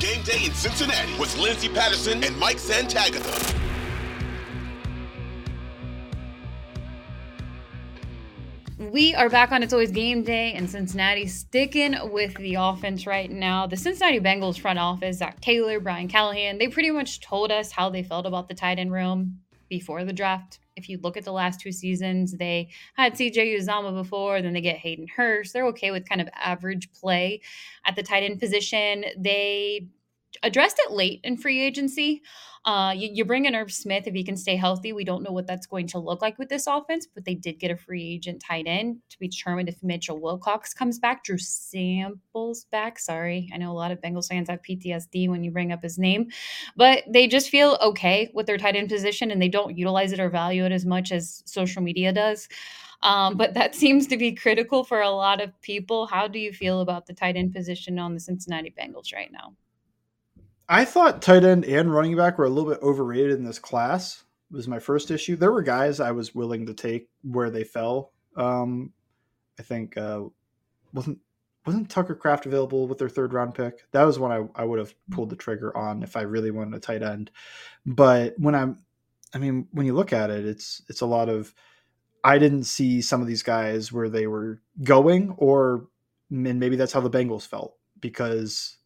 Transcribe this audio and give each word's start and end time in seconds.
Game 0.00 0.22
Day 0.22 0.46
in 0.46 0.54
Cincinnati 0.54 1.12
with 1.18 1.36
Lindsay 1.36 1.68
Patterson 1.68 2.24
and 2.24 2.34
Mike 2.38 2.56
Santagata. 2.56 3.54
We 8.78 9.14
are 9.14 9.28
back 9.28 9.52
on 9.52 9.62
It's 9.62 9.74
Always 9.74 9.90
Game 9.90 10.22
Day 10.22 10.54
in 10.54 10.66
Cincinnati, 10.66 11.26
sticking 11.26 11.94
with 12.10 12.34
the 12.36 12.54
offense 12.54 13.06
right 13.06 13.30
now. 13.30 13.66
The 13.66 13.76
Cincinnati 13.76 14.20
Bengals 14.20 14.58
front 14.58 14.78
office, 14.78 15.18
Zac 15.18 15.38
Taylor, 15.42 15.78
Brian 15.80 16.08
Callahan, 16.08 16.56
they 16.56 16.68
pretty 16.68 16.90
much 16.90 17.20
told 17.20 17.52
us 17.52 17.70
how 17.70 17.90
they 17.90 18.02
felt 18.02 18.24
about 18.24 18.48
the 18.48 18.54
tight 18.54 18.78
end 18.78 18.92
room 18.92 19.40
before 19.68 20.06
the 20.06 20.14
draft. 20.14 20.60
If 20.80 20.88
you 20.88 20.98
look 21.02 21.16
at 21.16 21.24
the 21.24 21.32
last 21.32 21.60
two 21.60 21.72
seasons, 21.72 22.32
they 22.32 22.70
had 22.94 23.14
CJ 23.14 23.58
Uzomah 23.58 23.94
before, 23.94 24.40
then 24.40 24.54
they 24.54 24.60
get 24.60 24.78
Hayden 24.78 25.06
Hurst. 25.14 25.52
They're 25.52 25.66
okay 25.66 25.90
with 25.90 26.08
kind 26.08 26.20
of 26.20 26.28
average 26.34 26.90
play 26.92 27.42
at 27.84 27.96
the 27.96 28.02
tight 28.02 28.22
end 28.22 28.40
position. 28.40 29.04
They 29.18 29.88
addressed 30.42 30.78
it 30.78 30.92
late 30.92 31.20
in 31.24 31.36
free 31.36 31.60
agency. 31.60 32.22
Uh, 32.66 32.92
you, 32.94 33.08
you 33.10 33.24
bring 33.24 33.46
in 33.46 33.54
Irv 33.54 33.72
Smith 33.72 34.06
if 34.06 34.12
he 34.12 34.22
can 34.22 34.36
stay 34.36 34.54
healthy. 34.54 34.92
We 34.92 35.04
don't 35.04 35.22
know 35.22 35.32
what 35.32 35.46
that's 35.46 35.66
going 35.66 35.86
to 35.88 35.98
look 35.98 36.20
like 36.20 36.38
with 36.38 36.50
this 36.50 36.66
offense, 36.66 37.06
but 37.12 37.24
they 37.24 37.34
did 37.34 37.58
get 37.58 37.70
a 37.70 37.76
free 37.76 38.06
agent 38.06 38.42
tight 38.46 38.66
end 38.66 38.98
to 39.08 39.18
be 39.18 39.28
determined 39.28 39.70
if 39.70 39.82
Mitchell 39.82 40.20
Wilcox 40.20 40.74
comes 40.74 40.98
back. 40.98 41.24
Drew 41.24 41.38
Sample's 41.38 42.66
back. 42.66 42.98
Sorry, 42.98 43.48
I 43.54 43.56
know 43.56 43.72
a 43.72 43.72
lot 43.72 43.92
of 43.92 44.00
Bengals 44.02 44.28
fans 44.28 44.50
have 44.50 44.60
PTSD 44.60 45.28
when 45.28 45.42
you 45.42 45.50
bring 45.50 45.72
up 45.72 45.82
his 45.82 45.98
name, 45.98 46.28
but 46.76 47.02
they 47.08 47.26
just 47.26 47.48
feel 47.48 47.78
okay 47.80 48.30
with 48.34 48.46
their 48.46 48.58
tight 48.58 48.76
end 48.76 48.90
position 48.90 49.30
and 49.30 49.40
they 49.40 49.48
don't 49.48 49.78
utilize 49.78 50.12
it 50.12 50.20
or 50.20 50.28
value 50.28 50.66
it 50.66 50.72
as 50.72 50.84
much 50.84 51.12
as 51.12 51.42
social 51.46 51.82
media 51.82 52.12
does. 52.12 52.46
Um, 53.02 53.38
but 53.38 53.54
that 53.54 53.74
seems 53.82 54.06
to 54.08 54.18
be 54.18 54.32
critical 54.32 54.84
for 54.84 55.00
a 55.00 55.10
lot 55.10 55.40
of 55.40 55.58
people. 55.62 56.06
How 56.06 56.28
do 56.28 56.38
you 56.38 56.52
feel 56.52 56.82
about 56.82 57.06
the 57.06 57.14
tight 57.14 57.36
end 57.36 57.54
position 57.54 57.98
on 57.98 58.12
the 58.12 58.20
Cincinnati 58.20 58.74
Bengals 58.78 59.14
right 59.14 59.30
now? 59.32 59.54
I 60.70 60.84
thought 60.84 61.20
tight 61.20 61.42
end 61.42 61.64
and 61.64 61.92
running 61.92 62.16
back 62.16 62.38
were 62.38 62.44
a 62.44 62.48
little 62.48 62.70
bit 62.70 62.80
overrated 62.80 63.32
in 63.32 63.44
this 63.44 63.58
class. 63.58 64.22
Was 64.52 64.68
my 64.68 64.78
first 64.78 65.10
issue. 65.10 65.34
There 65.34 65.50
were 65.50 65.62
guys 65.62 65.98
I 65.98 66.12
was 66.12 66.32
willing 66.32 66.66
to 66.66 66.74
take 66.74 67.08
where 67.22 67.50
they 67.50 67.64
fell. 67.64 68.12
Um, 68.36 68.92
I 69.58 69.62
think 69.62 69.96
uh, 69.96 70.22
wasn't 70.92 71.18
wasn't 71.66 71.90
Tucker 71.90 72.14
Kraft 72.14 72.46
available 72.46 72.86
with 72.86 72.98
their 72.98 73.08
third 73.08 73.32
round 73.32 73.54
pick. 73.54 73.80
That 73.90 74.04
was 74.04 74.18
one 74.18 74.30
I, 74.30 74.62
I 74.62 74.64
would 74.64 74.78
have 74.78 74.94
pulled 75.10 75.30
the 75.30 75.36
trigger 75.36 75.76
on 75.76 76.04
if 76.04 76.16
I 76.16 76.22
really 76.22 76.52
wanted 76.52 76.74
a 76.74 76.80
tight 76.80 77.02
end. 77.02 77.32
But 77.84 78.34
when 78.38 78.54
I'm, 78.54 78.78
I 79.34 79.38
mean, 79.38 79.66
when 79.72 79.86
you 79.86 79.94
look 79.94 80.12
at 80.12 80.30
it, 80.30 80.46
it's 80.46 80.82
it's 80.88 81.00
a 81.00 81.06
lot 81.06 81.28
of. 81.28 81.52
I 82.22 82.38
didn't 82.38 82.64
see 82.64 83.00
some 83.00 83.20
of 83.20 83.26
these 83.26 83.42
guys 83.42 83.92
where 83.92 84.08
they 84.08 84.28
were 84.28 84.60
going, 84.84 85.34
or 85.36 85.88
and 86.30 86.60
maybe 86.60 86.76
that's 86.76 86.92
how 86.92 87.00
the 87.00 87.10
Bengals 87.10 87.46
felt 87.46 87.76
because 88.00 88.78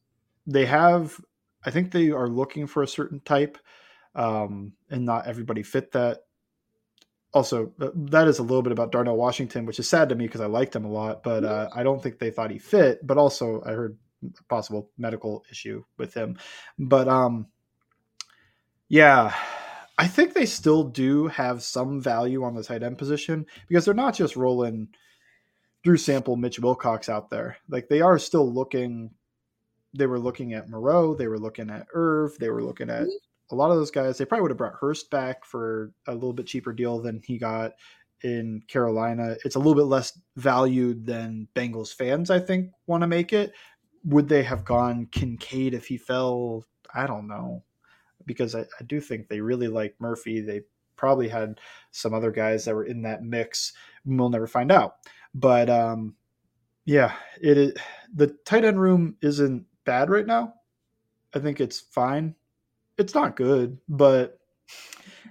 they 0.47 0.65
have 0.65 1.21
I 1.65 1.71
think 1.71 1.91
they 1.91 2.11
are 2.11 2.29
looking 2.29 2.67
for 2.67 2.83
a 2.83 2.89
certain 2.89 3.21
type, 3.21 3.59
um, 4.15 4.73
and 4.91 5.05
not 5.05 5.27
everybody 5.27 5.63
fit 5.63 5.93
that. 5.93 6.21
Also, 7.33 7.73
uh, 7.81 7.91
that 7.95 8.29
is 8.29 8.39
a 8.39 8.43
little 8.43 8.63
bit 8.63 8.73
about 8.73 8.93
Darnell 8.93 9.17
Washington, 9.17 9.67
which 9.67 9.81
is 9.81 9.89
sad 9.89 10.09
to 10.09 10.15
me 10.15 10.27
because 10.27 10.41
I 10.41 10.47
liked 10.47 10.77
him 10.77 10.85
a 10.85 10.93
lot, 10.93 11.25
but 11.25 11.45
uh, 11.45 11.69
I 11.75 11.83
don't 11.83 12.01
think 12.01 12.19
they 12.19 12.31
thought 12.31 12.53
he 12.53 12.59
fit. 12.59 13.05
But 13.05 13.19
also, 13.19 13.61
I 13.67 13.73
heard 13.73 13.99
a 14.25 14.43
possible 14.45 14.91
medical 14.97 15.45
issue 15.51 15.85
with 15.99 16.15
him. 16.15 16.39
But 16.79 17.09
um, 17.09 17.49
yeah, 18.89 19.35
I 19.99 20.07
think 20.07 20.35
they 20.35 20.47
still 20.47 20.85
do 20.85 21.29
have 21.29 21.63
some 21.63 22.01
value 22.01 22.45
on 22.45 22.55
the 22.55 22.63
tight 22.63 22.83
end 22.83 22.99
position 22.99 23.47
because 23.69 23.85
they're 23.85 23.95
not 23.95 24.15
just 24.15 24.37
rolling 24.37 24.89
Drew 25.83 25.97
Sample, 25.97 26.37
Mitch 26.37 26.59
Wilcox 26.59 27.09
out 27.09 27.31
there. 27.31 27.59
Like 27.69 27.89
they 27.89 28.01
are 28.01 28.19
still 28.19 28.51
looking 28.51 29.11
they 29.97 30.07
were 30.07 30.19
looking 30.19 30.55
at 30.55 30.69
Moreau, 30.69 31.15
they 31.15 31.29
were 31.29 31.39
looking 31.39 31.71
at 31.71 31.87
Irv, 31.95 32.37
they 32.39 32.51
were 32.51 32.63
looking 32.63 32.91
at 32.91 33.03
mm-hmm. 33.03 33.11
a 33.51 33.55
lot 33.55 33.71
of 33.71 33.77
those 33.77 33.91
guys. 33.91 34.19
They 34.19 34.25
probably 34.25 34.43
would 34.43 34.51
have 34.51 34.59
brought 34.59 34.75
Hurst 34.75 35.11
back 35.11 35.45
for 35.45 35.93
a 36.07 36.15
little 36.15 36.33
bit 36.33 36.47
cheaper 36.47 36.73
deal 36.73 37.01
than 37.01 37.23
he 37.25 37.39
got 37.39 37.73
in 38.23 38.63
Carolina. 38.69 39.37
It's 39.45 39.55
a 39.55 39.59
little 39.59 39.75
bit 39.75 39.83
less 39.83 40.19
valued 40.37 41.07
than 41.07 41.49
Bengals 41.55 41.95
fans, 41.95 42.31
I 42.31 42.41
think, 42.41 42.71
want 42.87 43.03
to 43.03 43.07
make 43.07 43.33
it. 43.33 43.53
Would 44.05 44.29
they 44.29 44.43
have 44.43 44.65
gone 44.65 45.07
Kincaid 45.13 45.75
if 45.75 45.87
he 45.87 45.97
fell? 45.97 46.65
I 46.95 47.07
don't 47.07 47.29
know. 47.29 47.63
Because 48.27 48.55
I, 48.55 48.61
I 48.61 48.85
do 48.87 49.01
think 49.01 49.29
they 49.29 49.41
really 49.41 49.69
like 49.69 49.95
Murphy. 49.99 50.41
They 50.41 50.63
probably 50.97 51.29
had 51.29 51.61
some 51.91 52.15
other 52.15 52.31
guys 52.31 52.65
that 52.65 52.75
were 52.75 52.85
in 52.85 53.03
that 53.03 53.23
mix. 53.23 53.73
We'll 54.07 54.31
never 54.31 54.47
find 54.47 54.73
out. 54.73 54.97
But 55.35 55.69
um, 55.69 56.15
yeah, 56.87 57.13
it 57.43 57.59
is, 57.59 57.75
the 58.15 58.29
tight 58.45 58.65
end 58.65 58.81
room 58.81 59.17
isn't 59.21 59.67
bad 59.85 60.11
right 60.11 60.27
now. 60.27 60.55
I 61.35 61.39
think 61.39 61.61
it's 61.61 61.81
fine. 61.81 62.35
It's 62.97 63.15
not 63.15 63.37
good, 63.37 63.79
but 63.89 64.39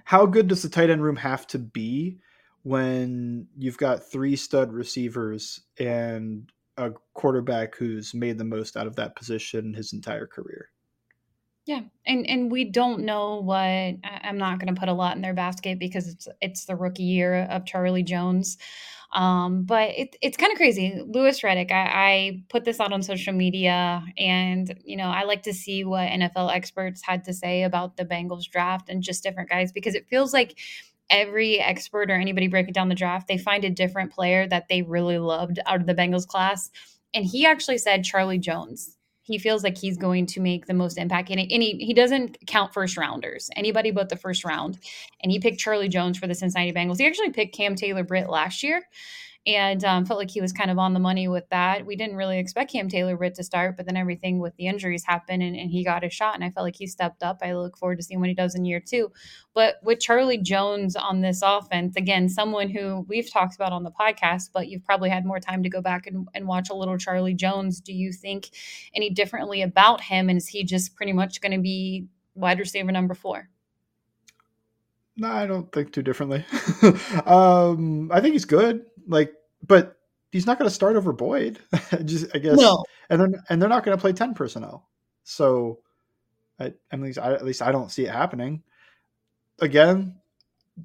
how 0.04 0.26
good 0.26 0.48
does 0.48 0.62
the 0.62 0.68
tight 0.68 0.90
end 0.90 1.02
room 1.02 1.16
have 1.16 1.46
to 1.48 1.58
be 1.58 2.18
when 2.62 3.46
you've 3.58 3.78
got 3.78 4.10
three 4.10 4.36
stud 4.36 4.72
receivers 4.72 5.60
and 5.78 6.50
a 6.76 6.90
quarterback 7.14 7.76
who's 7.76 8.14
made 8.14 8.38
the 8.38 8.44
most 8.44 8.76
out 8.76 8.86
of 8.86 8.96
that 8.96 9.16
position 9.16 9.74
his 9.74 9.92
entire 9.92 10.26
career? 10.26 10.68
Yeah, 11.66 11.80
and 12.04 12.28
and 12.28 12.52
we 12.52 12.64
don't 12.64 13.04
know 13.04 13.40
what 13.40 13.56
I'm 14.04 14.36
not 14.36 14.58
going 14.58 14.74
to 14.74 14.78
put 14.78 14.90
a 14.90 14.92
lot 14.92 15.16
in 15.16 15.22
their 15.22 15.32
basket 15.32 15.78
because 15.78 16.08
it's 16.08 16.28
it's 16.42 16.66
the 16.66 16.76
rookie 16.76 17.04
year 17.04 17.44
of 17.44 17.64
Charlie 17.64 18.02
Jones. 18.02 18.58
Um, 19.14 19.62
but 19.64 19.90
it, 19.90 20.16
it's 20.20 20.36
kind 20.36 20.50
of 20.50 20.58
crazy. 20.58 21.00
Louis 21.06 21.40
Riddick, 21.40 21.70
I, 21.70 21.86
I 21.86 22.42
put 22.48 22.64
this 22.64 22.80
out 22.80 22.92
on 22.92 23.02
social 23.02 23.32
media, 23.32 24.04
and 24.18 24.76
you 24.84 24.96
know, 24.96 25.08
I 25.08 25.22
like 25.22 25.42
to 25.42 25.54
see 25.54 25.84
what 25.84 26.08
NFL 26.08 26.52
experts 26.52 27.00
had 27.02 27.24
to 27.24 27.32
say 27.32 27.62
about 27.62 27.96
the 27.96 28.04
Bengals 28.04 28.44
draft 28.50 28.88
and 28.88 29.02
just 29.02 29.22
different 29.22 29.48
guys 29.48 29.70
because 29.70 29.94
it 29.94 30.08
feels 30.08 30.32
like 30.32 30.58
every 31.10 31.60
expert 31.60 32.10
or 32.10 32.14
anybody 32.14 32.48
breaking 32.48 32.72
down 32.72 32.88
the 32.88 32.94
draft, 32.94 33.28
they 33.28 33.38
find 33.38 33.64
a 33.64 33.70
different 33.70 34.12
player 34.12 34.48
that 34.48 34.66
they 34.68 34.82
really 34.82 35.18
loved 35.18 35.60
out 35.66 35.80
of 35.80 35.86
the 35.86 35.94
Bengals 35.94 36.26
class. 36.26 36.70
And 37.12 37.24
he 37.24 37.46
actually 37.46 37.78
said 37.78 38.04
Charlie 38.04 38.38
Jones 38.38 38.96
he 39.24 39.38
feels 39.38 39.64
like 39.64 39.76
he's 39.76 39.96
going 39.96 40.26
to 40.26 40.40
make 40.40 40.66
the 40.66 40.74
most 40.74 40.98
impact. 40.98 41.30
And, 41.30 41.40
he, 41.40 41.76
he 41.80 41.94
doesn't 41.94 42.38
count 42.46 42.72
first 42.74 42.96
rounders, 42.96 43.50
anybody 43.56 43.90
but 43.90 44.10
the 44.10 44.16
first 44.16 44.44
round. 44.44 44.78
And 45.22 45.32
he 45.32 45.40
picked 45.40 45.58
Charlie 45.58 45.88
Jones 45.88 46.18
for 46.18 46.26
the 46.26 46.34
Cincinnati 46.34 46.72
Bengals. 46.72 46.98
He 46.98 47.06
actually 47.06 47.30
picked 47.30 47.56
Cam 47.56 47.74
Taylor 47.74 48.04
Britt 48.04 48.28
last 48.28 48.62
year 48.62 48.82
and 49.46 49.84
um, 49.84 50.06
felt 50.06 50.18
like 50.18 50.30
he 50.30 50.40
was 50.40 50.52
kind 50.52 50.70
of 50.70 50.78
on 50.78 50.94
the 50.94 51.00
money 51.00 51.28
with 51.28 51.46
that. 51.50 51.84
We 51.84 51.96
didn't 51.96 52.16
really 52.16 52.38
expect 52.38 52.72
Cam 52.72 52.88
Taylor 52.88 53.14
Britt 53.16 53.34
to 53.34 53.44
start, 53.44 53.76
but 53.76 53.84
then 53.84 53.96
everything 53.96 54.38
with 54.38 54.56
the 54.56 54.66
injuries 54.66 55.04
happened 55.04 55.42
and, 55.42 55.54
and, 55.54 55.70
he 55.70 55.84
got 55.84 56.02
a 56.02 56.08
shot. 56.08 56.34
And 56.34 56.42
I 56.42 56.50
felt 56.50 56.64
like 56.64 56.76
he 56.76 56.86
stepped 56.86 57.22
up. 57.22 57.40
I 57.42 57.52
look 57.52 57.76
forward 57.76 57.98
to 57.98 58.02
seeing 58.02 58.20
what 58.20 58.30
he 58.30 58.34
does 58.34 58.54
in 58.54 58.64
year 58.64 58.80
two. 58.80 59.12
But 59.52 59.76
with 59.82 60.00
Charlie 60.00 60.38
Jones 60.38 60.96
on 60.96 61.20
this 61.20 61.42
offense, 61.42 61.94
again, 61.96 62.28
someone 62.28 62.70
who 62.70 63.04
we've 63.06 63.30
talked 63.30 63.54
about 63.54 63.72
on 63.72 63.82
the 63.82 63.90
podcast, 63.90 64.50
but 64.54 64.68
you've 64.68 64.84
probably 64.84 65.10
had 65.10 65.26
more 65.26 65.40
time 65.40 65.62
to 65.62 65.68
go 65.68 65.82
back 65.82 66.06
and, 66.06 66.26
and 66.34 66.46
watch 66.46 66.70
a 66.70 66.74
little 66.74 66.96
Charlie 66.96 67.34
Jones. 67.34 67.80
Do 67.80 67.92
you 67.92 68.12
think 68.12 68.48
any 68.94 69.10
differently 69.10 69.60
about 69.60 70.00
him? 70.00 70.30
And 70.30 70.38
is 70.38 70.48
he 70.48 70.64
just 70.64 70.96
pretty 70.96 71.12
much 71.12 71.42
going 71.42 71.52
to 71.52 71.60
be 71.60 72.06
wide 72.34 72.58
receiver 72.58 72.92
number 72.92 73.14
four? 73.14 73.50
No, 75.16 75.28
I 75.28 75.46
don't 75.46 75.70
think 75.70 75.92
too 75.92 76.02
differently. 76.02 76.44
um, 77.26 78.10
I 78.10 78.20
think 78.20 78.32
he's 78.32 78.44
good. 78.44 78.84
Like, 79.06 79.32
but 79.66 79.96
he's 80.32 80.46
not 80.46 80.58
going 80.58 80.68
to 80.68 80.74
start 80.74 80.96
over 80.96 81.12
Boyd. 81.12 81.58
Just, 82.04 82.34
I 82.34 82.38
guess. 82.38 82.58
No. 82.58 82.84
And 83.10 83.20
then 83.20 83.34
and 83.48 83.60
they're 83.60 83.68
not 83.68 83.84
going 83.84 83.96
to 83.96 84.00
play 84.00 84.12
ten 84.12 84.34
personnel. 84.34 84.88
So, 85.24 85.80
I, 86.58 86.72
at 86.90 87.00
least 87.00 87.18
I, 87.18 87.32
at 87.32 87.44
least 87.44 87.62
I 87.62 87.72
don't 87.72 87.90
see 87.90 88.04
it 88.04 88.10
happening. 88.12 88.62
Again, 89.60 90.16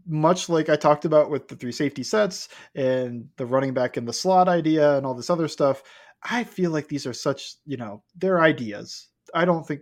much 0.06 0.50
like 0.50 0.70
I 0.70 0.76
talked 0.76 1.06
about 1.06 1.30
with 1.30 1.48
the 1.48 1.56
three 1.56 1.72
safety 1.72 2.04
sets 2.04 2.50
and 2.76 3.28
the 3.38 3.46
running 3.46 3.74
back 3.74 3.98
in 3.98 4.06
the 4.06 4.14
slot 4.14 4.48
idea 4.48 4.98
and 4.98 5.06
all 5.06 5.16
this 5.16 5.30
other 5.30 5.48
stuff, 5.48 5.84
I 6.24 6.44
feel 6.44 6.72
like 6.72 6.88
these 6.88 7.08
are 7.08 7.14
such, 7.14 7.56
you 7.66 7.78
know, 7.78 8.04
they're 8.16 8.42
ideas. 8.42 9.08
I 9.34 9.46
don't 9.46 9.66
think 9.66 9.82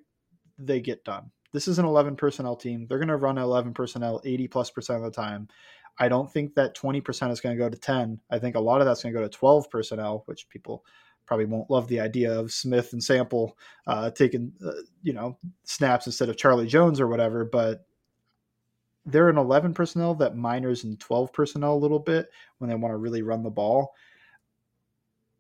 they 0.58 0.80
get 0.80 1.04
done. 1.04 1.32
This 1.54 1.68
is 1.68 1.80
an 1.80 1.86
11 1.86 2.16
personnel 2.16 2.56
team. 2.56 2.86
They're 2.88 3.00
going 3.00 3.08
to 3.08 3.18
run 3.18 3.38
11 3.38 3.74
personnel 3.74 4.22
80 4.24 4.48
plus 4.48 4.70
percent 4.70 4.98
of 4.98 5.04
the 5.04 5.12
time. 5.12 5.48
I 6.00 6.08
don't 6.08 6.32
think 6.32 6.54
that 6.56 6.76
20% 6.76 7.32
is 7.32 7.42
going 7.42 7.58
to 7.58 7.64
go 7.64 7.70
to 7.70 7.78
10. 7.78 8.20
I 8.30 8.40
think 8.40 8.56
a 8.56 8.60
lot 8.60 8.82
of 8.82 8.88
that's 8.88 9.04
going 9.04 9.14
to 9.14 9.20
go 9.20 9.26
to 9.26 9.30
12 9.30 9.70
personnel, 9.70 10.24
which 10.26 10.48
people 10.50 10.86
probably 11.26 11.46
won't 11.46 11.70
love 11.70 11.88
the 11.88 12.00
idea 12.00 12.32
of 12.32 12.52
Smith 12.52 12.94
and 12.94 13.04
Sample 13.04 13.58
uh, 13.86 14.12
taking, 14.12 14.52
uh, 14.66 14.72
you 15.04 15.14
know, 15.14 15.38
snaps 15.64 16.06
instead 16.06 16.30
of 16.30 16.38
Charlie 16.38 16.68
Jones 16.68 17.02
or 17.02 17.08
whatever. 17.08 17.46
But 17.46 17.86
they're 19.06 19.30
an 19.30 19.38
11 19.38 19.74
personnel 19.74 20.14
that 20.16 20.36
minors 20.36 20.84
in 20.84 20.98
12 20.98 21.34
personnel 21.34 21.74
a 21.74 21.76
little 21.76 22.00
bit 22.00 22.30
when 22.60 22.70
they 22.70 22.76
want 22.76 22.94
to 22.94 22.98
really 22.98 23.22
run 23.22 23.42
the 23.42 23.50
ball. 23.50 23.94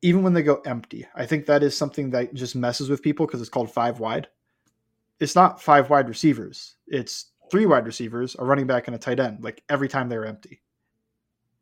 Even 0.01 0.23
when 0.23 0.33
they 0.33 0.43
go 0.43 0.61
empty, 0.65 1.05
I 1.15 1.25
think 1.25 1.45
that 1.45 1.63
is 1.63 1.75
something 1.75 2.09
that 2.11 2.33
just 2.33 2.55
messes 2.55 2.89
with 2.89 3.01
people 3.01 3.25
because 3.25 3.41
it's 3.41 3.49
called 3.49 3.71
five 3.71 3.99
wide. 3.99 4.27
It's 5.19 5.35
not 5.35 5.61
five 5.61 5.89
wide 5.89 6.07
receivers. 6.07 6.75
It's 6.87 7.31
three 7.49 7.65
wide 7.65 7.85
receivers, 7.85 8.35
a 8.37 8.45
running 8.45 8.67
back, 8.67 8.87
and 8.87 8.95
a 8.95 8.99
tight 8.99 9.19
end. 9.19 9.43
Like 9.43 9.63
every 9.69 9.87
time 9.87 10.09
they're 10.09 10.25
empty, 10.25 10.61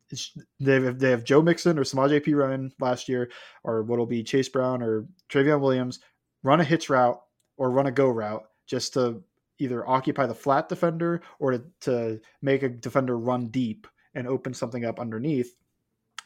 it's, 0.09 0.37
they 0.59 0.81
have 0.81 0.99
they 0.99 1.11
have 1.11 1.23
Joe 1.23 1.41
Mixon 1.41 1.79
or 1.79 1.83
Samaje 1.83 2.23
Perine 2.23 2.71
last 2.79 3.09
year, 3.09 3.31
or 3.63 3.83
what'll 3.83 4.05
be 4.05 4.23
Chase 4.23 4.49
Brown 4.49 4.81
or 4.81 5.07
Trayveon 5.29 5.61
Williams 5.61 5.99
run 6.43 6.61
a 6.61 6.63
hitch 6.63 6.89
route 6.89 7.19
or 7.57 7.71
run 7.71 7.87
a 7.87 7.91
go 7.91 8.07
route 8.07 8.43
just 8.67 8.93
to 8.93 9.23
either 9.57 9.87
occupy 9.87 10.25
the 10.25 10.35
flat 10.35 10.69
defender 10.69 11.21
or 11.39 11.51
to, 11.53 11.63
to 11.81 12.19
make 12.41 12.61
a 12.63 12.69
defender 12.69 13.17
run 13.17 13.47
deep 13.47 13.87
and 14.13 14.27
open 14.27 14.53
something 14.53 14.85
up 14.85 14.99
underneath. 14.99 15.55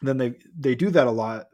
Then 0.02 0.18
they 0.18 0.36
they 0.58 0.76
do 0.76 0.90
that 0.92 1.08
a 1.08 1.12
lot, 1.12 1.48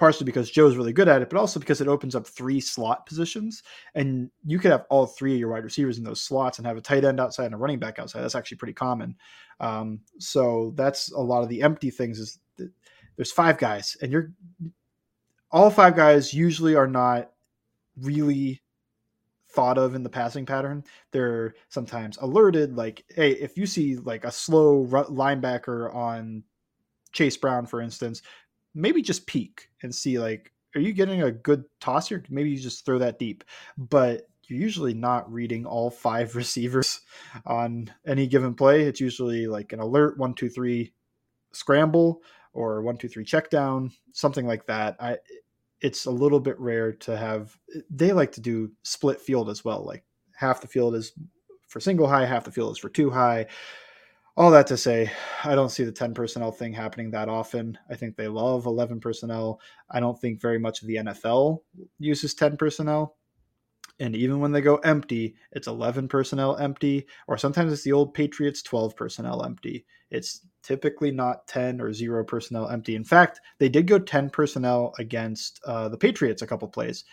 partially 0.00 0.24
because 0.24 0.50
Joe's 0.50 0.76
really 0.76 0.94
good 0.94 1.08
at 1.08 1.20
it, 1.20 1.28
but 1.28 1.38
also 1.38 1.60
because 1.60 1.82
it 1.82 1.86
opens 1.86 2.16
up 2.16 2.26
three 2.26 2.58
slot 2.58 3.04
positions, 3.04 3.62
and 3.94 4.30
you 4.46 4.58
could 4.58 4.70
have 4.70 4.86
all 4.88 5.06
three 5.06 5.34
of 5.34 5.38
your 5.38 5.50
wide 5.50 5.62
receivers 5.62 5.98
in 5.98 6.04
those 6.04 6.22
slots 6.22 6.56
and 6.56 6.66
have 6.66 6.78
a 6.78 6.80
tight 6.80 7.04
end 7.04 7.20
outside 7.20 7.44
and 7.44 7.54
a 7.54 7.58
running 7.58 7.78
back 7.78 7.98
outside. 7.98 8.22
That's 8.22 8.34
actually 8.34 8.56
pretty 8.56 8.72
common. 8.72 9.14
Um, 9.60 10.00
so 10.18 10.72
that's 10.74 11.12
a 11.12 11.20
lot 11.20 11.42
of 11.42 11.50
the 11.50 11.60
empty 11.60 11.90
things. 11.90 12.18
Is 12.18 12.38
there's 13.16 13.30
five 13.30 13.58
guys, 13.58 13.94
and 14.00 14.10
you're 14.10 14.32
all 15.50 15.68
five 15.68 15.94
guys 15.94 16.32
usually 16.32 16.74
are 16.74 16.88
not 16.88 17.32
really 18.00 18.62
thought 19.50 19.76
of 19.76 19.94
in 19.94 20.02
the 20.02 20.08
passing 20.08 20.46
pattern. 20.46 20.82
They're 21.10 21.54
sometimes 21.68 22.16
alerted, 22.22 22.74
like, 22.74 23.04
hey, 23.14 23.32
if 23.32 23.58
you 23.58 23.66
see 23.66 23.96
like 23.96 24.24
a 24.24 24.32
slow 24.32 24.86
linebacker 24.86 25.94
on 25.94 26.42
Chase 27.12 27.36
Brown, 27.36 27.66
for 27.66 27.82
instance, 27.82 28.22
maybe 28.74 29.02
just 29.02 29.26
peek 29.26 29.68
and 29.82 29.94
see 29.94 30.18
like, 30.18 30.52
are 30.74 30.80
you 30.80 30.92
getting 30.92 31.22
a 31.22 31.32
good 31.32 31.64
toss 31.80 32.08
here? 32.08 32.22
Maybe 32.30 32.50
you 32.50 32.58
just 32.58 32.84
throw 32.84 32.98
that 32.98 33.18
deep, 33.18 33.44
but 33.76 34.28
you're 34.44 34.60
usually 34.60 34.94
not 34.94 35.32
reading 35.32 35.66
all 35.66 35.90
five 35.90 36.36
receivers 36.36 37.00
on 37.46 37.92
any 38.06 38.26
given 38.26 38.54
play. 38.54 38.82
It's 38.82 39.00
usually 39.00 39.46
like 39.46 39.72
an 39.72 39.80
alert 39.80 40.18
one, 40.18 40.34
two, 40.34 40.48
three 40.48 40.92
scramble 41.52 42.22
or 42.52 42.82
one, 42.82 42.96
two, 42.96 43.08
three 43.08 43.24
check 43.24 43.50
down, 43.50 43.92
something 44.12 44.46
like 44.46 44.66
that. 44.66 44.96
I 45.00 45.18
it's 45.80 46.04
a 46.06 46.10
little 46.10 46.40
bit 46.40 46.58
rare 46.60 46.92
to 46.92 47.16
have 47.16 47.56
they 47.88 48.12
like 48.12 48.32
to 48.32 48.40
do 48.40 48.70
split 48.82 49.20
field 49.20 49.48
as 49.48 49.64
well 49.64 49.84
like 49.84 50.04
half 50.34 50.60
the 50.60 50.66
field 50.66 50.94
is 50.94 51.12
for 51.68 51.80
single 51.80 52.08
high 52.08 52.26
half 52.26 52.44
the 52.44 52.52
field 52.52 52.72
is 52.72 52.78
for 52.78 52.88
two 52.88 53.10
high 53.10 53.46
all 54.40 54.50
that 54.50 54.66
to 54.66 54.76
say 54.76 55.10
i 55.44 55.54
don't 55.54 55.68
see 55.68 55.84
the 55.84 55.92
10 55.92 56.14
personnel 56.14 56.50
thing 56.50 56.72
happening 56.72 57.10
that 57.10 57.28
often 57.28 57.76
i 57.90 57.94
think 57.94 58.16
they 58.16 58.28
love 58.28 58.64
11 58.64 58.98
personnel 58.98 59.60
i 59.90 60.00
don't 60.00 60.18
think 60.18 60.40
very 60.40 60.58
much 60.58 60.80
of 60.80 60.88
the 60.88 60.96
nfl 60.96 61.58
uses 61.98 62.34
10 62.34 62.56
personnel 62.56 63.16
and 63.98 64.16
even 64.16 64.40
when 64.40 64.50
they 64.50 64.62
go 64.62 64.76
empty 64.76 65.34
it's 65.52 65.66
11 65.66 66.08
personnel 66.08 66.56
empty 66.56 67.06
or 67.28 67.36
sometimes 67.36 67.70
it's 67.70 67.84
the 67.84 67.92
old 67.92 68.14
patriots 68.14 68.62
12 68.62 68.96
personnel 68.96 69.44
empty 69.44 69.84
it's 70.10 70.46
typically 70.62 71.10
not 71.10 71.46
10 71.46 71.80
or 71.80 71.92
0 71.92 72.24
personnel 72.24 72.68
empty. 72.68 72.96
In 72.96 73.04
fact, 73.04 73.40
they 73.58 73.68
did 73.68 73.86
go 73.86 73.98
10 73.98 74.30
personnel 74.30 74.92
against 74.98 75.60
uh, 75.64 75.88
the 75.88 75.96
Patriots 75.96 76.42
a 76.42 76.46
couple 76.46 76.68
plays, 76.68 77.04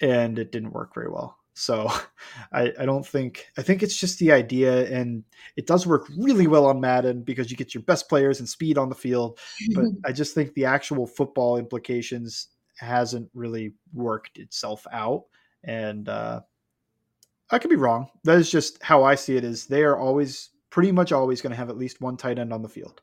and 0.00 0.38
it 0.38 0.50
didn't 0.50 0.72
work 0.72 0.94
very 0.94 1.10
well. 1.10 1.36
So 1.56 1.90
I, 2.52 2.72
I, 2.78 2.84
don't 2.84 3.04
think, 3.04 3.46
I 3.56 3.62
think 3.62 3.82
it's 3.82 3.96
just 3.96 4.18
the 4.18 4.30
idea, 4.30 4.86
and 4.88 5.24
it 5.56 5.66
does 5.66 5.86
work 5.86 6.08
really 6.16 6.46
well 6.46 6.66
on 6.66 6.80
Madden 6.80 7.22
because 7.22 7.50
you 7.50 7.56
get 7.56 7.74
your 7.74 7.82
best 7.82 8.08
players 8.08 8.38
and 8.38 8.48
speed 8.48 8.78
on 8.78 8.88
the 8.88 8.94
field. 8.94 9.40
But 9.74 9.86
I 10.04 10.12
just 10.12 10.34
think 10.34 10.54
the 10.54 10.66
actual 10.66 11.06
football 11.06 11.56
implications 11.56 12.48
hasn't 12.76 13.30
really 13.34 13.72
worked 13.94 14.38
itself 14.38 14.86
out. 14.92 15.24
And, 15.64 16.08
uh, 16.08 16.42
I 17.50 17.58
could 17.58 17.70
be 17.70 17.76
wrong. 17.76 18.08
That 18.24 18.38
is 18.38 18.50
just 18.50 18.82
how 18.82 19.04
I 19.04 19.14
see 19.14 19.36
it. 19.36 19.44
Is 19.44 19.66
they 19.66 19.84
are 19.84 19.96
always 19.96 20.50
pretty 20.70 20.90
much 20.90 21.12
always 21.12 21.40
going 21.40 21.52
to 21.52 21.56
have 21.56 21.70
at 21.70 21.78
least 21.78 22.00
one 22.00 22.16
tight 22.16 22.38
end 22.38 22.52
on 22.52 22.60
the 22.60 22.68
field. 22.68 23.00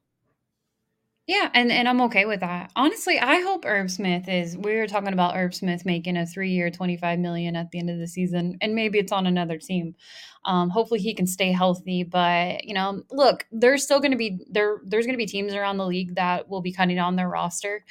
Yeah, 1.26 1.50
and, 1.54 1.72
and 1.72 1.88
I'm 1.88 2.02
okay 2.02 2.26
with 2.26 2.42
that. 2.42 2.72
Honestly, 2.76 3.18
I 3.18 3.40
hope 3.40 3.64
Irv 3.66 3.90
Smith 3.90 4.28
is 4.28 4.58
we 4.58 4.76
were 4.76 4.88
talking 4.88 5.14
about 5.14 5.38
Irv 5.38 5.56
Smith 5.56 5.86
making 5.86 6.18
a 6.18 6.26
three 6.26 6.52
year 6.52 6.70
twenty 6.70 6.98
five 6.98 7.18
million 7.18 7.56
at 7.56 7.72
the 7.72 7.80
end 7.80 7.90
of 7.90 7.98
the 7.98 8.08
season, 8.08 8.58
and 8.60 8.76
maybe 8.76 9.00
it's 9.00 9.12
on 9.14 9.26
another 9.26 9.58
team. 9.58 9.96
Um, 10.44 10.70
hopefully 10.70 11.00
he 11.00 11.14
can 11.14 11.26
stay 11.26 11.54
healthy. 11.54 12.04
But 12.04 12.66
you 12.66 12.74
know, 12.74 13.04
look, 13.10 13.46
there's 13.54 13.84
still 13.84 14.02
gonna 14.02 14.18
be 14.18 14.40
there 14.50 14.82
there's 14.84 15.06
gonna 15.06 15.18
be 15.18 15.26
teams 15.26 15.54
around 15.54 15.78
the 15.78 15.88
league 15.88 16.16
that 16.16 16.50
will 16.50 16.62
be 16.62 16.74
cutting 16.74 17.00
on 17.00 17.16
their 17.16 17.30
roster. 17.30 17.86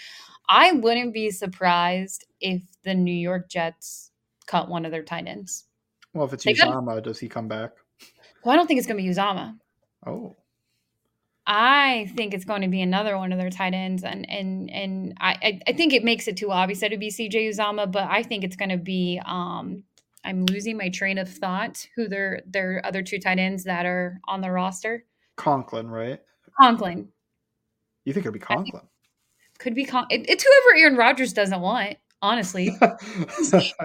I 0.47 0.73
wouldn't 0.73 1.15
be 1.15 1.31
surprised 1.31 2.27
if 2.39 2.61
the 2.85 2.95
New 2.95 3.15
York 3.15 3.49
Jets 3.49 4.11
cut 4.47 4.69
one 4.69 4.85
of 4.85 4.91
their 4.91 5.05
tight 5.05 5.27
ends. 5.27 5.65
Well, 6.13 6.27
if 6.27 6.35
it's 6.35 6.45
Uzomah, 6.45 7.03
does 7.03 7.19
he 7.19 7.31
come 7.31 7.49
back? 7.49 7.71
Well, 8.45 8.53
I 8.53 8.57
don't 8.57 8.67
think 8.67 8.77
it's 8.77 8.87
gonna 8.87 9.03
be 9.03 9.09
Uzomah. 9.09 9.57
Oh. 10.07 10.37
I 11.47 12.11
think 12.15 12.35
it's 12.35 12.45
going 12.45 12.63
to 12.63 12.69
be 12.69 12.83
another 12.83 13.19
one 13.19 13.33
of 13.33 13.39
their 13.39 13.51
tight 13.51 13.75
ends, 13.75 14.05
and 14.05 14.29
and 14.31 14.71
and 14.71 15.15
I 15.21 15.61
I 15.67 15.73
think 15.73 15.93
it 15.93 16.05
makes 16.05 16.29
it 16.29 16.37
too 16.37 16.53
obvious 16.53 16.81
that 16.81 16.87
it'd 16.87 17.01
be 17.01 17.11
CJ 17.11 17.49
Uzomah, 17.51 17.91
but 17.91 18.09
I 18.09 18.23
think 18.23 18.45
it's 18.45 18.57
going 18.57 18.71
to 18.71 18.77
be 18.77 19.21
um 19.25 19.83
I'm 20.25 20.47
losing 20.47 20.77
my 20.77 20.89
train 20.89 21.19
of 21.19 21.29
thought. 21.29 21.87
Who 21.97 22.09
their 22.09 22.43
their 22.47 22.81
other 22.85 23.03
two 23.03 23.19
tight 23.19 23.39
ends 23.39 23.65
that 23.65 23.87
are 23.87 24.21
on 24.29 24.41
the 24.41 24.51
roster? 24.51 25.05
Conklin, 25.37 25.91
right? 25.91 26.21
Conklin. 26.61 27.09
You 28.05 28.13
think 28.13 28.27
it'll 28.27 28.33
be 28.33 28.39
Conklin? 28.39 28.83
Could 29.59 29.75
be 29.75 29.85
Con- 29.85 30.07
it, 30.11 30.29
it's 30.29 30.45
whoever 30.45 30.81
Aaron 30.81 30.97
Rodgers 30.97 31.33
doesn't 31.33 31.61
want. 31.61 31.97
Honestly, 32.21 32.69
I 32.81 32.89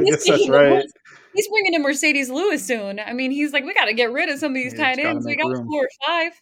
guess 0.04 0.28
that's 0.28 0.48
right. 0.48 0.86
He's 1.34 1.48
bringing 1.48 1.74
in 1.74 1.84
Marcedes 1.84 2.30
Lewis 2.30 2.66
soon. 2.66 3.00
I 3.00 3.14
mean, 3.14 3.32
he's 3.32 3.52
like, 3.52 3.64
we 3.64 3.74
got 3.74 3.86
to 3.86 3.94
get 3.94 4.12
rid 4.12 4.30
of 4.30 4.38
some 4.38 4.52
of 4.52 4.56
these 4.56 4.74
yeah, 4.74 4.94
tight 4.94 5.00
ends. 5.00 5.26
We 5.26 5.36
got 5.36 5.50
room. 5.50 5.68
four 5.68 5.84
or 5.84 5.90
five. 6.06 6.34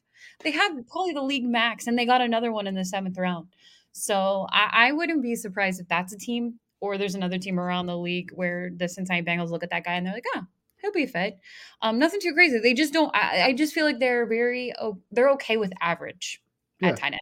They 0.43 0.51
have 0.51 0.87
probably 0.87 1.13
the 1.13 1.21
league 1.21 1.45
max, 1.45 1.87
and 1.87 1.97
they 1.97 2.05
got 2.05 2.21
another 2.21 2.51
one 2.51 2.67
in 2.67 2.75
the 2.75 2.85
seventh 2.85 3.17
round. 3.17 3.47
So 3.91 4.47
I, 4.51 4.87
I 4.87 4.91
wouldn't 4.91 5.21
be 5.23 5.35
surprised 5.35 5.79
if 5.79 5.87
that's 5.87 6.13
a 6.13 6.17
team 6.17 6.59
or 6.81 6.97
there's 6.97 7.15
another 7.15 7.37
team 7.37 7.59
around 7.59 7.87
the 7.87 7.97
league 7.97 8.31
where 8.33 8.69
the 8.75 8.87
Cincinnati 8.87 9.25
Bengals 9.25 9.49
look 9.49 9.63
at 9.63 9.69
that 9.69 9.85
guy 9.85 9.93
and 9.93 10.05
they're 10.05 10.13
like, 10.13 10.25
oh, 10.35 10.43
he'll 10.81 10.91
be 10.91 11.05
fit. 11.05 11.39
Um, 11.81 11.97
nothing 11.97 12.19
too 12.19 12.33
crazy. 12.33 12.59
They 12.59 12.73
just 12.73 12.93
don't. 12.93 13.15
I, 13.15 13.47
I 13.47 13.53
just 13.53 13.73
feel 13.73 13.85
like 13.85 13.99
they're 13.99 14.25
very. 14.25 14.73
Oh, 14.79 14.99
they're 15.11 15.31
okay 15.31 15.57
with 15.57 15.73
average 15.81 16.41
yeah. 16.79 16.89
at 16.89 16.97
tight 16.97 17.13
end. 17.13 17.21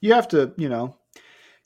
You 0.00 0.14
have 0.14 0.28
to, 0.28 0.52
you 0.56 0.68
know, 0.68 0.96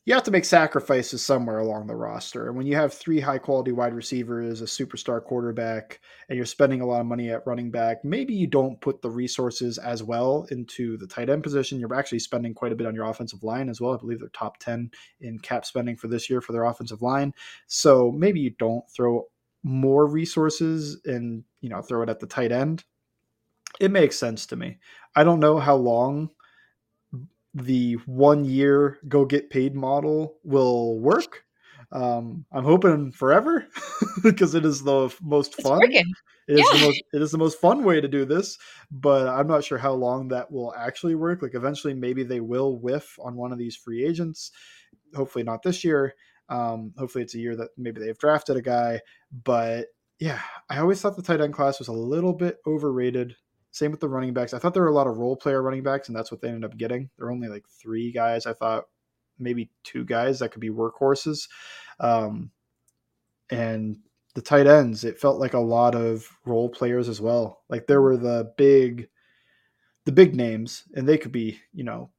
you 0.06 0.12
have 0.12 0.22
to 0.24 0.30
make 0.30 0.44
sacrifices 0.44 1.24
somewhere 1.24 1.60
along 1.60 1.86
the 1.86 1.96
roster. 1.96 2.48
And 2.48 2.56
when 2.56 2.66
you 2.66 2.76
have 2.76 2.92
three 2.92 3.20
high 3.20 3.38
quality 3.38 3.72
wide 3.72 3.94
receivers, 3.94 4.60
a 4.60 4.64
superstar 4.64 5.24
quarterback, 5.24 5.98
and 6.28 6.36
you're 6.36 6.44
spending 6.44 6.82
a 6.82 6.86
lot 6.86 7.00
of 7.00 7.06
money 7.06 7.30
at 7.30 7.46
running 7.46 7.70
back, 7.70 8.04
maybe 8.04 8.34
you 8.34 8.46
don't 8.46 8.78
put 8.82 9.00
the 9.00 9.08
resources 9.08 9.78
as 9.78 10.02
well 10.02 10.46
into 10.50 10.98
the 10.98 11.06
tight 11.06 11.30
end 11.30 11.42
position. 11.42 11.80
You're 11.80 11.94
actually 11.94 12.18
spending 12.18 12.52
quite 12.52 12.72
a 12.72 12.74
bit 12.74 12.86
on 12.86 12.94
your 12.94 13.06
offensive 13.06 13.42
line 13.42 13.70
as 13.70 13.80
well. 13.80 13.94
I 13.94 13.96
believe 13.96 14.20
they're 14.20 14.28
top 14.28 14.58
10 14.58 14.90
in 15.22 15.38
cap 15.38 15.64
spending 15.64 15.96
for 15.96 16.08
this 16.08 16.28
year 16.28 16.42
for 16.42 16.52
their 16.52 16.64
offensive 16.64 17.00
line. 17.00 17.32
So 17.66 18.12
maybe 18.12 18.40
you 18.40 18.50
don't 18.58 18.84
throw 18.90 19.26
more 19.62 20.06
resources 20.06 21.00
and, 21.06 21.44
you 21.62 21.70
know, 21.70 21.80
throw 21.80 22.02
it 22.02 22.10
at 22.10 22.20
the 22.20 22.26
tight 22.26 22.52
end. 22.52 22.84
It 23.80 23.90
makes 23.90 24.18
sense 24.18 24.44
to 24.46 24.56
me. 24.56 24.76
I 25.16 25.24
don't 25.24 25.40
know 25.40 25.58
how 25.58 25.76
long 25.76 26.28
the 27.54 27.94
one 28.06 28.44
year 28.44 28.98
go 29.08 29.24
get 29.24 29.50
paid 29.50 29.74
model 29.74 30.38
will 30.42 30.98
work. 30.98 31.44
Um, 31.92 32.44
I'm 32.52 32.64
hoping 32.64 33.12
forever 33.12 33.66
because 34.22 34.54
it 34.54 34.64
is 34.64 34.82
the 34.82 35.14
most 35.22 35.60
fun. 35.62 35.80
It 36.46 36.58
is 36.58 36.66
yeah. 36.72 36.78
the 36.78 36.86
most 36.86 37.02
it 37.12 37.22
is 37.22 37.30
the 37.30 37.38
most 37.38 37.60
fun 37.60 37.84
way 37.84 38.00
to 38.00 38.08
do 38.08 38.24
this, 38.24 38.58
but 38.90 39.28
I'm 39.28 39.46
not 39.46 39.64
sure 39.64 39.78
how 39.78 39.92
long 39.92 40.28
that 40.28 40.50
will 40.50 40.74
actually 40.76 41.14
work. 41.14 41.42
Like 41.42 41.54
eventually 41.54 41.94
maybe 41.94 42.24
they 42.24 42.40
will 42.40 42.76
whiff 42.76 43.16
on 43.22 43.36
one 43.36 43.52
of 43.52 43.58
these 43.58 43.76
free 43.76 44.04
agents. 44.04 44.50
Hopefully 45.14 45.44
not 45.44 45.62
this 45.62 45.84
year. 45.84 46.14
Um, 46.48 46.92
hopefully 46.98 47.24
it's 47.24 47.34
a 47.34 47.38
year 47.38 47.56
that 47.56 47.70
maybe 47.78 48.00
they've 48.00 48.18
drafted 48.18 48.56
a 48.56 48.62
guy. 48.62 49.00
But 49.32 49.86
yeah, 50.18 50.40
I 50.68 50.78
always 50.78 51.00
thought 51.00 51.16
the 51.16 51.22
tight 51.22 51.40
end 51.40 51.54
class 51.54 51.78
was 51.78 51.88
a 51.88 51.92
little 51.92 52.32
bit 52.32 52.58
overrated 52.66 53.36
Same 53.74 53.90
with 53.90 53.98
the 53.98 54.08
running 54.08 54.32
backs. 54.32 54.54
I 54.54 54.60
thought 54.60 54.72
there 54.72 54.84
were 54.84 54.88
a 54.88 54.94
lot 54.94 55.08
of 55.08 55.18
role 55.18 55.34
player 55.34 55.60
running 55.60 55.82
backs, 55.82 56.06
and 56.06 56.16
that's 56.16 56.30
what 56.30 56.40
they 56.40 56.46
ended 56.46 56.64
up 56.64 56.78
getting. 56.78 57.10
There 57.18 57.26
are 57.26 57.32
only 57.32 57.48
like 57.48 57.64
three 57.68 58.12
guys. 58.12 58.46
I 58.46 58.52
thought 58.52 58.84
maybe 59.36 59.68
two 59.82 60.04
guys 60.04 60.38
that 60.38 60.52
could 60.52 60.60
be 60.60 60.70
workhorses. 60.70 61.48
Um, 61.98 62.52
and 63.50 63.98
the 64.36 64.42
tight 64.42 64.68
ends, 64.68 65.02
it 65.02 65.18
felt 65.18 65.40
like 65.40 65.54
a 65.54 65.58
lot 65.58 65.96
of 65.96 66.24
role 66.46 66.68
players 66.68 67.08
as 67.08 67.20
well. 67.20 67.64
Like 67.68 67.88
there 67.88 68.00
were 68.00 68.16
the 68.16 68.52
big, 68.56 69.08
the 70.04 70.12
big 70.12 70.36
names, 70.36 70.84
and 70.94 71.08
they 71.08 71.18
could 71.18 71.32
be, 71.32 71.58
you 71.72 71.82
know, 71.82 72.10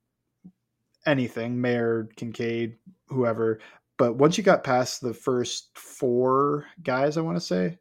anything, 1.08 1.62
Mayer, 1.62 2.10
Kincaid, 2.18 2.76
whoever. 3.08 3.62
But 3.98 4.18
once 4.18 4.38
you 4.38 4.44
got 4.44 4.66
past 4.66 5.00
the 5.00 5.14
first 5.14 5.70
four 5.78 6.66
guys, 6.84 7.16
I 7.16 7.22
want 7.22 7.38
to 7.38 7.42
say, 7.42 7.78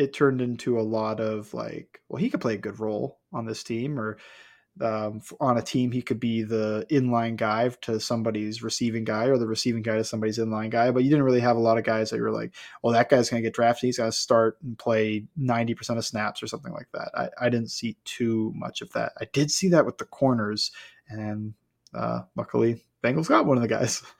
it 0.00 0.14
turned 0.14 0.40
into 0.40 0.80
a 0.80 0.82
lot 0.82 1.20
of 1.20 1.52
like, 1.52 2.00
well, 2.08 2.20
he 2.20 2.30
could 2.30 2.40
play 2.40 2.54
a 2.54 2.58
good 2.58 2.80
role 2.80 3.18
on 3.34 3.44
this 3.44 3.62
team, 3.62 4.00
or 4.00 4.16
um, 4.80 5.20
on 5.40 5.58
a 5.58 5.62
team 5.62 5.92
he 5.92 6.00
could 6.00 6.18
be 6.18 6.42
the 6.42 6.86
inline 6.90 7.36
guy 7.36 7.68
to 7.82 8.00
somebody's 8.00 8.62
receiving 8.62 9.04
guy, 9.04 9.26
or 9.26 9.36
the 9.36 9.46
receiving 9.46 9.82
guy 9.82 9.96
to 9.96 10.04
somebody's 10.04 10.38
inline 10.38 10.70
guy. 10.70 10.90
But 10.90 11.04
you 11.04 11.10
didn't 11.10 11.26
really 11.26 11.40
have 11.40 11.58
a 11.58 11.60
lot 11.60 11.76
of 11.76 11.84
guys 11.84 12.08
that 12.08 12.16
you 12.16 12.22
were 12.22 12.30
like, 12.30 12.54
well, 12.82 12.94
that 12.94 13.10
guy's 13.10 13.28
going 13.28 13.42
to 13.42 13.46
get 13.46 13.54
drafted. 13.54 13.88
He's 13.88 13.98
going 13.98 14.10
to 14.10 14.16
start 14.16 14.56
and 14.62 14.78
play 14.78 15.26
ninety 15.36 15.74
percent 15.74 15.98
of 15.98 16.06
snaps 16.06 16.42
or 16.42 16.46
something 16.46 16.72
like 16.72 16.88
that. 16.94 17.10
I, 17.14 17.46
I 17.46 17.50
didn't 17.50 17.70
see 17.70 17.98
too 18.06 18.54
much 18.56 18.80
of 18.80 18.90
that. 18.94 19.12
I 19.20 19.26
did 19.30 19.50
see 19.50 19.68
that 19.68 19.84
with 19.84 19.98
the 19.98 20.06
corners, 20.06 20.72
and 21.10 21.52
uh, 21.92 22.22
luckily, 22.36 22.86
Bengals 23.04 23.28
got 23.28 23.44
one 23.44 23.58
of 23.58 23.62
the 23.62 23.68
guys. 23.68 24.02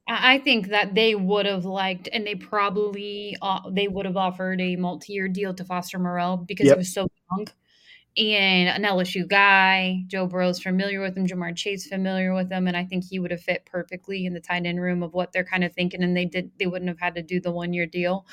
I 0.19 0.39
think 0.39 0.67
that 0.69 0.95
they 0.95 1.15
would 1.15 1.45
have 1.45 1.65
liked, 1.65 2.09
and 2.11 2.25
they 2.25 2.35
probably 2.35 3.37
uh, 3.41 3.69
they 3.69 3.87
would 3.87 4.05
have 4.05 4.17
offered 4.17 4.59
a 4.61 4.75
multi-year 4.75 5.27
deal 5.27 5.53
to 5.53 5.63
Foster 5.63 5.99
Moreau 5.99 6.37
because 6.37 6.67
Yep. 6.67 6.75
he 6.75 6.77
was 6.79 6.93
so 6.93 7.07
young 7.31 7.47
and 8.17 8.69
an 8.69 8.83
LSU 8.83 9.25
guy. 9.27 10.03
Joe 10.07 10.27
Burrow's 10.27 10.61
familiar 10.61 11.01
with 11.01 11.15
him. 11.17 11.25
Ja'Marr 11.27 11.55
Chase 11.55 11.87
familiar 11.87 12.33
with 12.33 12.51
him, 12.51 12.67
and 12.67 12.75
I 12.75 12.83
think 12.83 13.05
he 13.05 13.19
would 13.19 13.31
have 13.31 13.41
fit 13.41 13.65
perfectly 13.65 14.25
in 14.25 14.33
the 14.33 14.41
tight 14.41 14.65
end 14.65 14.81
room 14.81 15.01
of 15.01 15.13
what 15.13 15.31
they're 15.31 15.45
kind 15.45 15.63
of 15.63 15.73
thinking. 15.73 16.03
And 16.03 16.15
they 16.15 16.25
did 16.25 16.51
they 16.59 16.67
wouldn't 16.67 16.89
have 16.89 16.99
had 16.99 17.15
to 17.15 17.21
do 17.23 17.39
the 17.39 17.51
one-year 17.51 17.85
deal. 17.85 18.25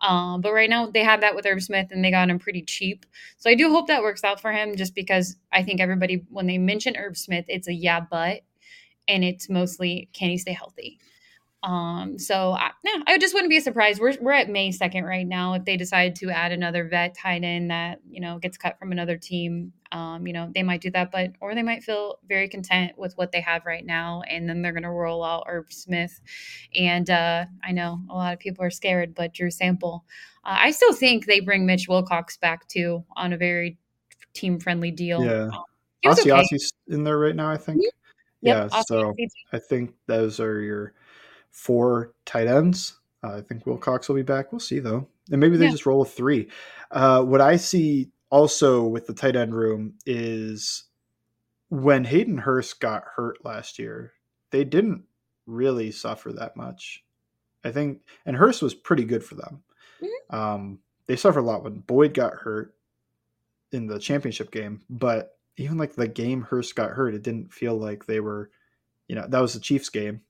Um, 0.00 0.40
but 0.40 0.52
right 0.54 0.70
now 0.70 0.86
they 0.90 1.04
have 1.04 1.20
that 1.20 1.34
with 1.34 1.46
Irv 1.46 1.62
Smith, 1.62 1.88
and 1.90 2.04
they 2.04 2.10
got 2.10 2.30
him 2.30 2.38
pretty 2.38 2.62
cheap. 2.62 3.04
So 3.36 3.50
I 3.50 3.54
do 3.54 3.70
hope 3.70 3.88
that 3.88 4.02
works 4.02 4.24
out 4.24 4.40
for 4.40 4.52
him, 4.52 4.76
just 4.76 4.94
because 4.94 5.36
I 5.52 5.62
think 5.62 5.80
everybody 5.80 6.24
when 6.30 6.46
they 6.46 6.58
mention 6.58 6.96
Irv 6.96 7.16
Smith, 7.18 7.44
it's 7.48 7.68
a 7.68 7.74
yeah, 7.74 8.00
but, 8.00 8.40
and 9.08 9.22
it's 9.24 9.50
mostly 9.50 10.08
can 10.14 10.30
he 10.30 10.38
stay 10.38 10.52
healthy. 10.52 10.98
Um, 11.66 12.16
so 12.16 12.52
I, 12.52 12.70
no, 12.84 12.92
I 13.08 13.18
just 13.18 13.34
wouldn't 13.34 13.50
be 13.50 13.58
surprised. 13.58 14.00
We're 14.00 14.14
we're 14.20 14.30
at 14.30 14.48
May 14.48 14.70
second 14.70 15.02
right 15.02 15.26
now. 15.26 15.54
If 15.54 15.64
they 15.64 15.76
decide 15.76 16.14
to 16.16 16.30
add 16.30 16.52
another 16.52 16.88
vet 16.88 17.16
tight 17.18 17.42
end 17.42 17.72
that 17.72 17.98
you 18.08 18.20
know 18.20 18.38
gets 18.38 18.56
cut 18.56 18.78
from 18.78 18.92
another 18.92 19.16
team, 19.16 19.72
um, 19.90 20.28
you 20.28 20.32
know 20.32 20.48
they 20.54 20.62
might 20.62 20.80
do 20.80 20.92
that, 20.92 21.10
but 21.10 21.32
or 21.40 21.56
they 21.56 21.64
might 21.64 21.82
feel 21.82 22.20
very 22.28 22.48
content 22.48 22.92
with 22.96 23.14
what 23.16 23.32
they 23.32 23.40
have 23.40 23.66
right 23.66 23.84
now, 23.84 24.22
and 24.30 24.48
then 24.48 24.62
they're 24.62 24.72
going 24.72 24.84
to 24.84 24.90
roll 24.90 25.24
out 25.24 25.46
Irv 25.48 25.66
Smith. 25.70 26.20
And 26.72 27.10
uh, 27.10 27.46
I 27.64 27.72
know 27.72 27.98
a 28.08 28.14
lot 28.14 28.32
of 28.32 28.38
people 28.38 28.64
are 28.64 28.70
scared, 28.70 29.12
but 29.12 29.34
Drew 29.34 29.50
Sample, 29.50 30.04
uh, 30.44 30.58
I 30.60 30.70
still 30.70 30.92
think 30.92 31.26
they 31.26 31.40
bring 31.40 31.66
Mitch 31.66 31.88
Wilcox 31.88 32.36
back 32.36 32.68
too 32.68 33.04
on 33.16 33.32
a 33.32 33.36
very 33.36 33.76
team 34.34 34.60
friendly 34.60 34.92
deal. 34.92 35.24
Yeah. 35.24 35.48
Um, 35.52 35.64
Ossie 36.04 36.30
okay. 36.30 36.58
In 36.94 37.02
there 37.02 37.18
right 37.18 37.34
now, 37.34 37.50
I 37.50 37.56
think. 37.56 37.82
Yep, 38.42 38.70
Yeah, 38.72 38.82
so. 38.86 39.16
I 39.52 39.58
think 39.58 39.94
those 40.06 40.38
are 40.38 40.60
your 40.60 40.92
four 41.56 42.12
tight 42.26 42.46
ends. 42.46 42.98
Uh, 43.24 43.36
I 43.36 43.40
think 43.40 43.64
Wilcox 43.64 44.08
will 44.08 44.16
be 44.16 44.22
back. 44.22 44.52
We'll 44.52 44.60
see 44.60 44.78
though, 44.78 45.08
and 45.30 45.40
maybe 45.40 45.56
they 45.56 45.64
Yeah. 45.64 45.70
just 45.70 45.86
roll 45.86 46.00
with 46.00 46.12
three. 46.12 46.48
Uh, 46.90 47.24
what 47.24 47.40
I 47.40 47.56
see 47.56 48.10
also 48.28 48.84
with 48.86 49.06
the 49.06 49.14
tight 49.14 49.36
end 49.36 49.54
room 49.54 49.94
is 50.04 50.84
when 51.70 52.04
Hayden 52.04 52.36
Hurst 52.38 52.78
got 52.78 53.04
hurt 53.16 53.42
last 53.44 53.78
year, 53.78 54.12
they 54.50 54.64
didn't 54.64 55.04
really 55.46 55.90
suffer 55.90 56.30
that 56.34 56.56
much. 56.56 57.02
I 57.64 57.72
think, 57.72 58.02
and 58.26 58.36
Hurst 58.36 58.62
was 58.62 58.74
pretty 58.74 59.04
good 59.04 59.24
for 59.24 59.34
them. 59.34 59.62
Um, 60.30 60.78
they 61.06 61.16
suffered 61.16 61.40
a 61.40 61.42
lot 61.42 61.64
when 61.64 61.80
Boyd 61.80 62.12
got 62.14 62.34
hurt 62.34 62.74
in 63.72 63.86
the 63.86 63.98
championship 63.98 64.50
game, 64.50 64.82
but 64.90 65.38
even 65.56 65.78
like 65.78 65.94
the 65.94 66.06
game 66.06 66.42
Hurst 66.42 66.76
got 66.76 66.90
hurt, 66.90 67.14
it 67.14 67.22
didn't 67.22 67.52
feel 67.52 67.76
like 67.76 68.04
they 68.06 68.20
were, 68.20 68.50
you 69.08 69.16
know, 69.16 69.26
that 69.26 69.40
was 69.40 69.54
the 69.54 69.60
Chiefs 69.60 69.88
game, 69.88 70.20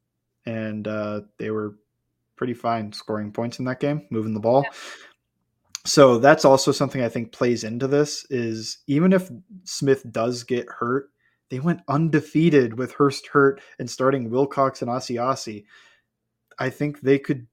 and 0.47 0.87
uh, 0.87 1.23
they 1.38 1.50
were 1.50 1.76
pretty 2.37 2.55
fine 2.55 2.93
scoring 2.93 3.33
points 3.33 3.59
in 3.59 3.65
that 3.65 3.81
game, 3.81 4.07
moving 4.11 4.35
the 4.35 4.41
ball. 4.41 4.65
So 5.85 6.19
that's 6.19 6.45
also 6.45 6.73
something 6.73 7.03
I 7.03 7.09
think 7.09 7.33
plays 7.33 7.62
into 7.62 7.87
this 7.87 8.26
is 8.29 8.79
even 8.87 9.12
if 9.12 9.31
Smith 9.65 10.05
does 10.11 10.43
get 10.43 10.69
hurt, 10.69 11.11
they 11.49 11.61
went 11.61 11.83
undefeated 11.88 12.76
with 12.76 12.93
Hurst 12.93 13.29
hurt 13.29 13.61
and 13.79 13.88
starting 13.88 14.31
Wilcox 14.31 14.83
and 14.83 14.91
Asiasi. 14.91 15.65
I 16.59 16.71
think 16.71 17.00
they 17.00 17.19
could 17.19 17.47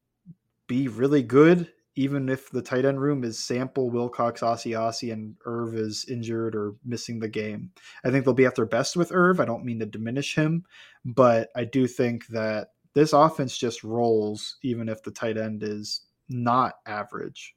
be 0.68 0.88
really 0.88 1.22
good 1.22 1.72
even 1.96 2.28
if 2.28 2.50
the 2.50 2.62
tight 2.62 2.86
end 2.86 3.00
room 3.00 3.24
is 3.24 3.38
Sample, 3.38 3.90
Wilcox, 3.92 4.42
Asiasi, 4.42 5.14
and 5.14 5.36
Irv 5.46 5.76
is 5.76 6.06
injured 6.10 6.56
or 6.56 6.74
missing 6.84 7.20
the 7.20 7.28
game. 7.28 7.72
I 8.04 8.10
think 8.10 8.26
they'll 8.26 8.34
be 8.34 8.46
at 8.46 8.56
their 8.56 8.66
best 8.66 8.96
with 8.98 9.12
Irv. 9.12 9.40
I 9.40 9.46
don't 9.46 9.66
mean 9.66 9.80
to 9.80 9.86
diminish 9.86 10.34
him, 10.36 10.66
but 11.06 11.50
I 11.56 11.66
do 11.66 11.86
think 11.86 12.26
that 12.28 12.70
this 12.94 13.14
offense 13.14 13.58
just 13.58 13.84
rolls 13.84 14.58
even 14.64 14.90
if 14.90 15.02
the 15.04 15.12
tight 15.12 15.38
end 15.38 15.64
is 15.64 16.02
not 16.30 16.76
average. 16.86 17.56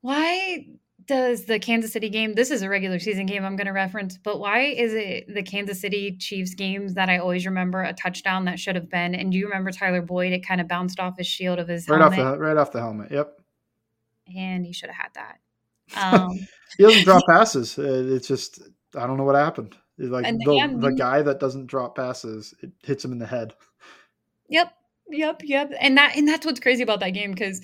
Why 0.00 0.66
does 1.06 1.44
the 1.44 1.58
Kansas 1.58 1.92
City 1.92 2.08
game, 2.08 2.34
this 2.34 2.50
is 2.50 2.62
a 2.62 2.68
regular 2.68 2.98
season 2.98 3.26
game 3.26 3.44
I'm 3.44 3.56
going 3.56 3.66
to 3.66 3.72
reference, 3.72 4.16
but 4.16 4.40
why 4.40 4.60
is 4.60 4.94
it 4.94 5.26
the 5.32 5.42
Kansas 5.42 5.80
City 5.80 6.16
Chiefs 6.18 6.54
games 6.54 6.94
that 6.94 7.08
I 7.08 7.18
always 7.18 7.46
remember 7.46 7.82
a 7.82 7.92
touchdown 7.92 8.46
that 8.46 8.58
should 8.58 8.74
have 8.76 8.88
been? 8.90 9.14
And 9.14 9.32
do 9.32 9.38
you 9.38 9.46
remember 9.46 9.70
Tyler 9.70 10.02
Boyd? 10.02 10.32
It 10.32 10.46
kind 10.46 10.60
of 10.60 10.68
bounced 10.68 11.00
off 11.00 11.18
his 11.18 11.26
shield 11.26 11.58
of 11.58 11.68
his 11.68 11.88
Right 11.88 12.00
off 12.00 12.14
helmet, 12.14 12.38
the 12.38 12.44
right 12.44 12.56
off 12.56 12.72
the 12.72 12.80
helmet. 12.80 13.10
Yep. 13.10 13.38
and 14.34 14.64
he 14.64 14.72
should 14.72 14.90
have 14.90 14.96
had 14.96 15.14
that. 15.14 15.38
Um, 15.96 16.30
He 16.78 16.82
doesn't 16.84 17.04
drop 17.04 17.22
passes. 17.28 17.78
Uh, 17.78 17.82
It's 18.08 18.26
just 18.26 18.62
I 18.96 19.06
don't 19.06 19.18
know 19.18 19.24
what 19.24 19.34
happened. 19.34 19.76
Like 19.98 20.24
the, 20.24 20.76
the 20.80 20.92
guy 20.92 21.22
that 21.22 21.38
doesn't 21.38 21.66
drop 21.66 21.94
passes, 21.96 22.54
it 22.62 22.72
hits 22.82 23.04
him 23.04 23.12
in 23.12 23.18
the 23.18 23.26
head. 23.26 23.52
Yep. 24.48 24.72
Yep, 25.10 25.42
yep, 25.44 25.70
and 25.80 25.98
that 25.98 26.16
and 26.16 26.26
that's 26.26 26.46
what's 26.46 26.60
crazy 26.60 26.82
about 26.82 27.00
that 27.00 27.10
game 27.10 27.32
because 27.32 27.60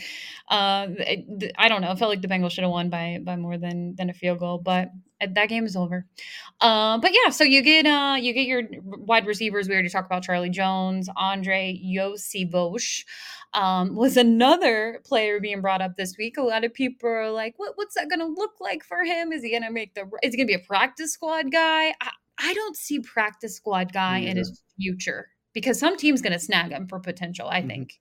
uh, 0.50 0.88
it- 0.90 1.52
I 1.56 1.70
don't 1.70 1.80
know. 1.80 1.90
It 1.90 1.98
felt 1.98 2.10
like 2.10 2.20
the 2.20 2.28
Bengals 2.28 2.50
should 2.50 2.64
have 2.64 2.70
won 2.70 2.90
by 2.90 3.18
by 3.24 3.36
more 3.36 3.56
than 3.56 3.94
than 3.96 4.10
a 4.10 4.12
field 4.12 4.40
goal, 4.40 4.58
but 4.58 4.90
uh, 5.22 5.26
that 5.34 5.48
game 5.48 5.64
is 5.64 5.74
over. 5.74 6.04
Uh, 6.60 6.98
but 6.98 7.12
yeah, 7.14 7.30
so 7.30 7.42
you 7.42 7.62
get 7.62 7.86
uh 7.86 8.16
you 8.20 8.34
get 8.34 8.46
your 8.46 8.64
wide 8.82 9.26
receivers. 9.26 9.68
We 9.68 9.72
already 9.74 9.88
talked 9.88 10.04
about 10.04 10.22
Charlie 10.22 10.50
Jones, 10.50 11.08
Andrei 11.18 11.80
Iosivas. 11.82 13.04
Um, 13.54 13.94
was 13.96 14.18
another 14.18 15.00
player 15.06 15.40
being 15.40 15.62
brought 15.62 15.80
up 15.80 15.96
this 15.96 16.16
week. 16.18 16.36
A 16.36 16.42
lot 16.42 16.64
of 16.64 16.74
people 16.74 17.08
are 17.08 17.30
like, 17.30 17.54
"What? 17.56 17.72
What's 17.76 17.94
that 17.94 18.10
going 18.10 18.20
to 18.20 18.26
look 18.26 18.60
like 18.60 18.84
for 18.84 19.02
him? 19.02 19.32
Is 19.32 19.42
he 19.42 19.50
going 19.50 19.62
to 19.62 19.70
make 19.72 19.94
the? 19.94 20.02
Is 20.22 20.34
he 20.34 20.36
going 20.36 20.46
to 20.46 20.56
be 20.58 20.62
a 20.62 20.66
practice 20.66 21.14
squad 21.14 21.50
guy? 21.50 21.94
I, 22.02 22.10
I 22.38 22.52
don't 22.52 22.76
see 22.76 23.00
practice 23.00 23.56
squad 23.56 23.94
guy 23.94 24.18
in 24.18 24.36
his 24.36 24.62
future 24.78 25.28
because 25.52 25.78
some 25.78 25.96
team's 25.96 26.22
going 26.22 26.32
to 26.32 26.38
snag 26.38 26.72
him 26.72 26.86
for 26.88 27.00
potential. 27.00 27.48
I 27.48 27.62
Mhm. 27.62 27.62
think. 27.62 28.00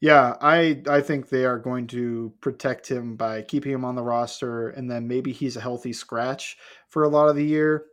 Yeah, 0.00 0.36
I 0.40 0.82
I 0.88 1.00
think 1.00 1.28
they 1.28 1.44
are 1.44 1.58
going 1.58 1.86
to 1.88 2.34
protect 2.40 2.86
him 2.90 3.16
by 3.16 3.42
keeping 3.42 3.72
him 3.72 3.84
on 3.84 3.94
the 3.94 4.02
roster, 4.02 4.68
and 4.70 4.90
then 4.90 5.08
maybe 5.08 5.32
he's 5.32 5.56
a 5.56 5.60
healthy 5.60 5.92
scratch 5.92 6.56
for 6.88 7.04
a 7.04 7.08
lot 7.08 7.28
of 7.28 7.36
the 7.36 7.44
year. 7.44 7.86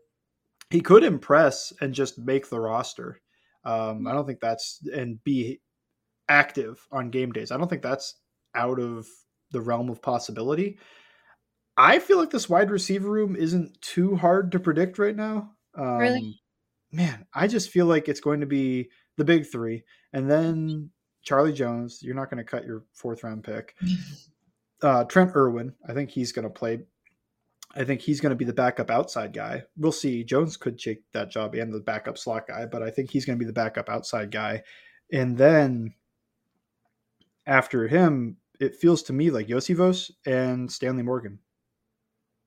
He 0.71 0.81
could 0.81 1.03
impress 1.03 1.73
and 1.81 1.93
just 1.93 2.19
make 2.19 2.49
the 2.49 2.59
roster. 2.61 3.21
Um, 3.65 4.07
I 4.07 4.13
don't 4.13 4.27
think 4.27 4.41
that's 4.41 4.81
and 4.93 5.23
be 5.23 5.61
active 6.29 6.87
on 6.91 7.11
game 7.11 7.31
days. 7.33 7.51
I 7.51 7.57
don't 7.57 7.69
think 7.69 7.83
that's 7.83 8.21
out 8.55 8.79
of 8.79 9.07
the 9.51 9.61
realm 9.61 9.89
of 9.89 10.01
possibility. 10.01 10.79
I 11.77 11.99
feel 11.99 12.17
like 12.17 12.29
this 12.31 12.49
wide 12.49 12.71
receiver 12.71 13.09
room 13.09 13.35
isn't 13.35 13.81
too 13.81 14.15
hard 14.15 14.51
to 14.53 14.59
predict 14.59 14.99
right 14.99 15.15
now. 15.15 15.55
Um, 15.75 15.95
Really? 15.95 16.40
Man, 16.91 17.25
I 17.33 17.47
just 17.47 17.69
feel 17.69 17.85
like 17.85 18.09
it's 18.09 18.19
going 18.19 18.41
to 18.41 18.45
be 18.45 18.89
the 19.17 19.23
big 19.23 19.45
three, 19.49 19.83
and 20.13 20.29
then 20.29 20.89
Charlie 21.23 21.53
Jones. 21.53 21.99
You're 22.01 22.15
not 22.15 22.29
going 22.29 22.43
to 22.43 22.49
cut 22.49 22.65
your 22.65 22.83
fourth 22.93 23.23
round 23.23 23.43
pick. 23.43 23.75
Uh, 24.83 25.03
Trent 25.03 25.35
Irwin. 25.35 25.71
I 25.87 25.93
think 25.93 26.09
he's 26.09 26.31
going 26.31 26.41
to 26.41 26.49
play. 26.49 26.79
I 27.75 27.83
think 27.83 28.01
he's 28.01 28.19
going 28.19 28.31
to 28.31 28.35
be 28.35 28.45
the 28.45 28.51
backup 28.51 28.89
outside 28.89 29.31
guy. 29.31 29.61
We'll 29.77 29.91
see. 29.91 30.23
Jones 30.23 30.57
could 30.57 30.79
take 30.79 31.03
that 31.13 31.29
job 31.29 31.53
and 31.53 31.71
the 31.71 31.79
backup 31.79 32.17
slot 32.17 32.47
guy, 32.47 32.65
but 32.65 32.81
I 32.81 32.89
think 32.89 33.11
he's 33.11 33.23
going 33.23 33.37
to 33.37 33.39
be 33.39 33.45
the 33.45 33.53
backup 33.53 33.89
outside 33.89 34.31
guy. 34.31 34.63
And 35.11 35.37
then 35.37 35.93
after 37.45 37.87
him, 37.87 38.37
it 38.59 38.75
feels 38.75 39.03
to 39.03 39.13
me 39.13 39.29
like 39.29 39.49
Iosivas 39.49 40.09
and 40.25 40.71
Stanley 40.71 41.03
Morgan. 41.03 41.37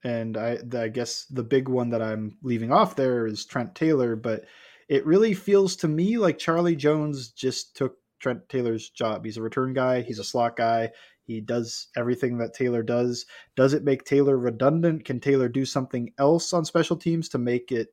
And 0.05 0.37
I, 0.37 0.59
I 0.77 0.89
guess 0.89 1.25
the 1.25 1.43
big 1.43 1.69
one 1.69 1.91
that 1.91 2.03
I'm 2.03 2.37
leaving 2.43 2.71
off 2.71 2.95
there 2.95 3.27
is 3.27 3.47
Trent 3.47 3.75
Taylor, 3.75 4.17
but 4.17 4.45
it 4.89 5.07
really 5.07 5.33
feels 5.33 5.77
to 5.77 5.89
me 5.89 6.19
like 6.19 6.39
Charlie 6.39 6.77
Jones 6.77 7.31
just 7.31 7.75
took 7.75 7.97
Trent 8.21 8.47
Taylor's 8.51 8.91
job. 8.91 9.25
He's 9.25 9.39
a 9.39 9.43
return 9.43 9.73
guy, 9.73 10.03
he's 10.03 10.19
a 10.19 10.25
slot 10.25 10.57
guy. 10.57 10.91
He 11.27 11.41
does 11.41 11.89
everything 11.97 12.37
that 12.39 12.53
Taylor 12.53 12.83
does. 12.83 13.25
Does 13.57 13.73
it 13.73 13.83
make 13.83 14.05
Taylor 14.05 14.37
redundant? 14.37 15.07
Can 15.07 15.21
Taylor 15.21 15.49
do 15.49 15.65
something 15.65 16.13
else 16.19 16.53
on 16.53 16.67
special 16.67 16.97
teams 16.97 17.31
to 17.31 17.39
make 17.39 17.73
it, 17.73 17.89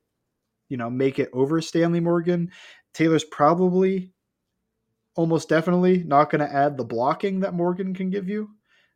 you 0.67 0.75
know, 0.75 0.89
make 0.89 1.17
it 1.17 1.29
over 1.31 1.61
Stanley 1.61 2.01
Morgan? 2.01 2.51
Taylor's 2.93 3.23
probably 3.23 4.11
almost 5.15 5.47
definitely 5.47 6.03
not 6.03 6.29
going 6.29 6.45
to 6.45 6.53
add 6.53 6.75
the 6.75 6.83
blocking 6.83 7.39
that 7.39 7.53
Morgan 7.53 7.93
can 7.93 8.09
give 8.09 8.27
you. 8.27 8.49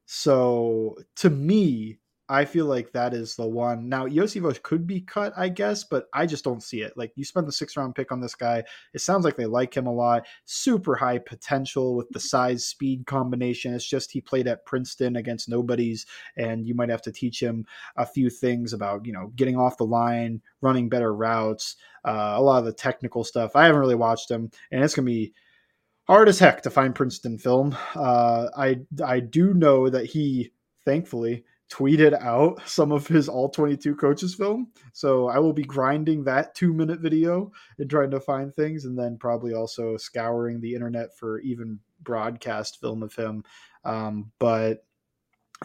So 0.05 0.97
to 1.17 1.29
me, 1.29 1.99
I 2.27 2.45
feel 2.45 2.65
like 2.65 2.91
that 2.91 3.13
is 3.13 3.35
the 3.35 3.47
one. 3.47 3.87
Now, 3.87 4.07
Iosivas 4.07 4.61
could 4.63 4.87
be 4.87 5.01
cut, 5.01 5.31
I 5.37 5.47
guess, 5.49 5.83
but 5.83 6.07
I 6.11 6.25
just 6.25 6.43
don't 6.43 6.63
see 6.63 6.81
it. 6.81 6.93
Like 6.97 7.11
you 7.15 7.23
spend 7.23 7.47
the 7.47 7.51
six 7.51 7.77
round 7.77 7.93
pick 7.93 8.11
on 8.11 8.19
this 8.19 8.33
guy. 8.33 8.63
It 8.93 9.01
sounds 9.01 9.25
like 9.25 9.35
they 9.35 9.45
like 9.45 9.77
him 9.77 9.85
a 9.85 9.93
lot. 9.93 10.25
Super 10.45 10.95
high 10.95 11.19
potential 11.19 11.95
with 11.95 12.09
the 12.09 12.19
size 12.19 12.65
speed 12.65 13.05
combination. 13.05 13.75
It's 13.75 13.87
just 13.87 14.11
he 14.11 14.21
played 14.21 14.47
at 14.47 14.65
Princeton 14.65 15.17
against 15.17 15.49
nobodies, 15.49 16.07
and 16.35 16.65
you 16.65 16.73
might 16.73 16.89
have 16.89 17.03
to 17.03 17.11
teach 17.11 17.39
him 17.39 17.65
a 17.95 18.05
few 18.05 18.31
things 18.31 18.73
about, 18.73 19.05
you 19.05 19.13
know, 19.13 19.31
getting 19.35 19.57
off 19.57 19.77
the 19.77 19.85
line, 19.85 20.41
running 20.61 20.89
better 20.89 21.13
routes, 21.13 21.75
uh, 22.05 22.33
a 22.35 22.41
lot 22.41 22.57
of 22.57 22.65
the 22.65 22.73
technical 22.73 23.23
stuff. 23.23 23.55
I 23.55 23.65
haven't 23.65 23.81
really 23.81 23.93
watched 23.93 24.31
him, 24.31 24.49
and 24.71 24.83
it's 24.83 24.95
going 24.95 25.05
to 25.05 25.11
be 25.11 25.33
hard 26.07 26.27
as 26.27 26.39
heck 26.39 26.61
to 26.63 26.69
find 26.69 26.95
Princeton 26.95 27.37
film. 27.37 27.75
Uh, 27.95 28.47
I 28.57 28.79
I 29.05 29.19
do 29.19 29.53
know 29.53 29.89
that 29.89 30.05
he, 30.05 30.51
thankfully, 30.85 31.43
tweeted 31.71 32.13
out 32.21 32.61
some 32.65 32.91
of 32.91 33.07
his 33.07 33.27
all 33.27 33.49
22 33.49 33.95
coaches 33.95 34.35
film. 34.35 34.67
So 34.93 35.27
I 35.27 35.39
will 35.39 35.53
be 35.53 35.63
grinding 35.63 36.25
that 36.25 36.55
two 36.55 36.73
minute 36.73 36.99
video 36.99 37.51
and 37.77 37.89
trying 37.89 38.11
to 38.11 38.19
find 38.19 38.53
things, 38.53 38.85
and 38.85 38.97
then 38.97 39.17
probably 39.17 39.53
also 39.53 39.97
scouring 39.97 40.61
the 40.61 40.75
internet 40.75 41.17
for 41.17 41.39
even 41.39 41.79
broadcast 42.01 42.79
film 42.79 43.03
of 43.03 43.15
him. 43.15 43.43
Um, 43.83 44.31
but 44.39 44.85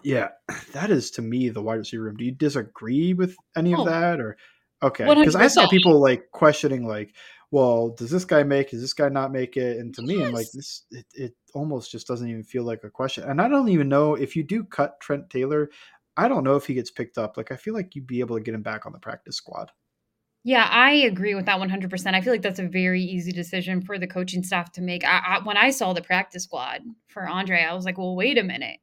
yeah, 0.02 0.28
that 0.72 0.90
is 0.90 1.10
to 1.12 1.22
me 1.22 1.48
the 1.48 1.62
wide 1.62 1.76
receiver 1.76 2.04
room. 2.04 2.16
Do 2.16 2.24
you 2.24 2.32
disagree 2.32 3.14
with 3.14 3.36
any 3.56 3.72
of 3.72 3.80
oh, 3.80 3.84
that, 3.84 4.20
or 4.20 4.36
okay? 4.82 5.04
Because 5.14 5.36
I 5.36 5.48
saw 5.48 5.68
people 5.68 6.00
like 6.00 6.30
questioning, 6.32 6.86
like, 6.86 7.14
well, 7.50 7.90
does 7.90 8.10
this 8.10 8.24
guy 8.24 8.42
make? 8.42 8.70
Does 8.70 8.80
this 8.80 8.92
guy 8.92 9.08
not 9.08 9.32
make 9.32 9.56
it? 9.56 9.78
And 9.78 9.94
to 9.94 10.02
yes. 10.02 10.08
me, 10.08 10.24
I'm 10.24 10.32
like, 10.32 10.50
this 10.52 10.84
it, 10.90 11.06
it 11.14 11.34
almost 11.54 11.90
just 11.90 12.06
doesn't 12.06 12.28
even 12.28 12.44
feel 12.44 12.62
like 12.62 12.84
a 12.84 12.90
question. 12.90 13.24
And 13.24 13.40
I 13.40 13.48
don't 13.48 13.68
even 13.68 13.88
know 13.88 14.14
if 14.14 14.36
you 14.36 14.42
do 14.44 14.64
cut 14.64 15.00
Trent 15.00 15.28
Taylor. 15.30 15.70
I 16.16 16.28
don't 16.28 16.44
know 16.44 16.56
if 16.56 16.66
he 16.66 16.74
gets 16.74 16.90
picked 16.90 17.18
up. 17.18 17.36
Like 17.36 17.50
I 17.50 17.56
feel 17.56 17.74
like 17.74 17.94
you'd 17.94 18.06
be 18.06 18.20
able 18.20 18.36
to 18.36 18.42
get 18.42 18.54
him 18.54 18.62
back 18.62 18.86
on 18.86 18.92
the 18.92 18.98
practice 18.98 19.36
squad. 19.36 19.70
Yeah, 20.42 20.66
I 20.70 20.92
agree 20.92 21.34
with 21.34 21.44
that 21.46 21.60
100%. 21.60 22.14
I 22.14 22.20
feel 22.22 22.32
like 22.32 22.40
that's 22.40 22.58
a 22.58 22.66
very 22.66 23.02
easy 23.02 23.30
decision 23.30 23.82
for 23.82 23.98
the 23.98 24.06
coaching 24.06 24.42
staff 24.42 24.72
to 24.72 24.80
make. 24.80 25.04
I, 25.04 25.18
I, 25.18 25.38
when 25.44 25.58
I 25.58 25.70
saw 25.70 25.92
the 25.92 26.00
practice 26.00 26.44
squad 26.44 26.80
for 27.08 27.28
Andre, 27.28 27.62
I 27.62 27.74
was 27.74 27.84
like, 27.84 27.98
well, 27.98 28.16
wait 28.16 28.38
a 28.38 28.42
minute 28.42 28.78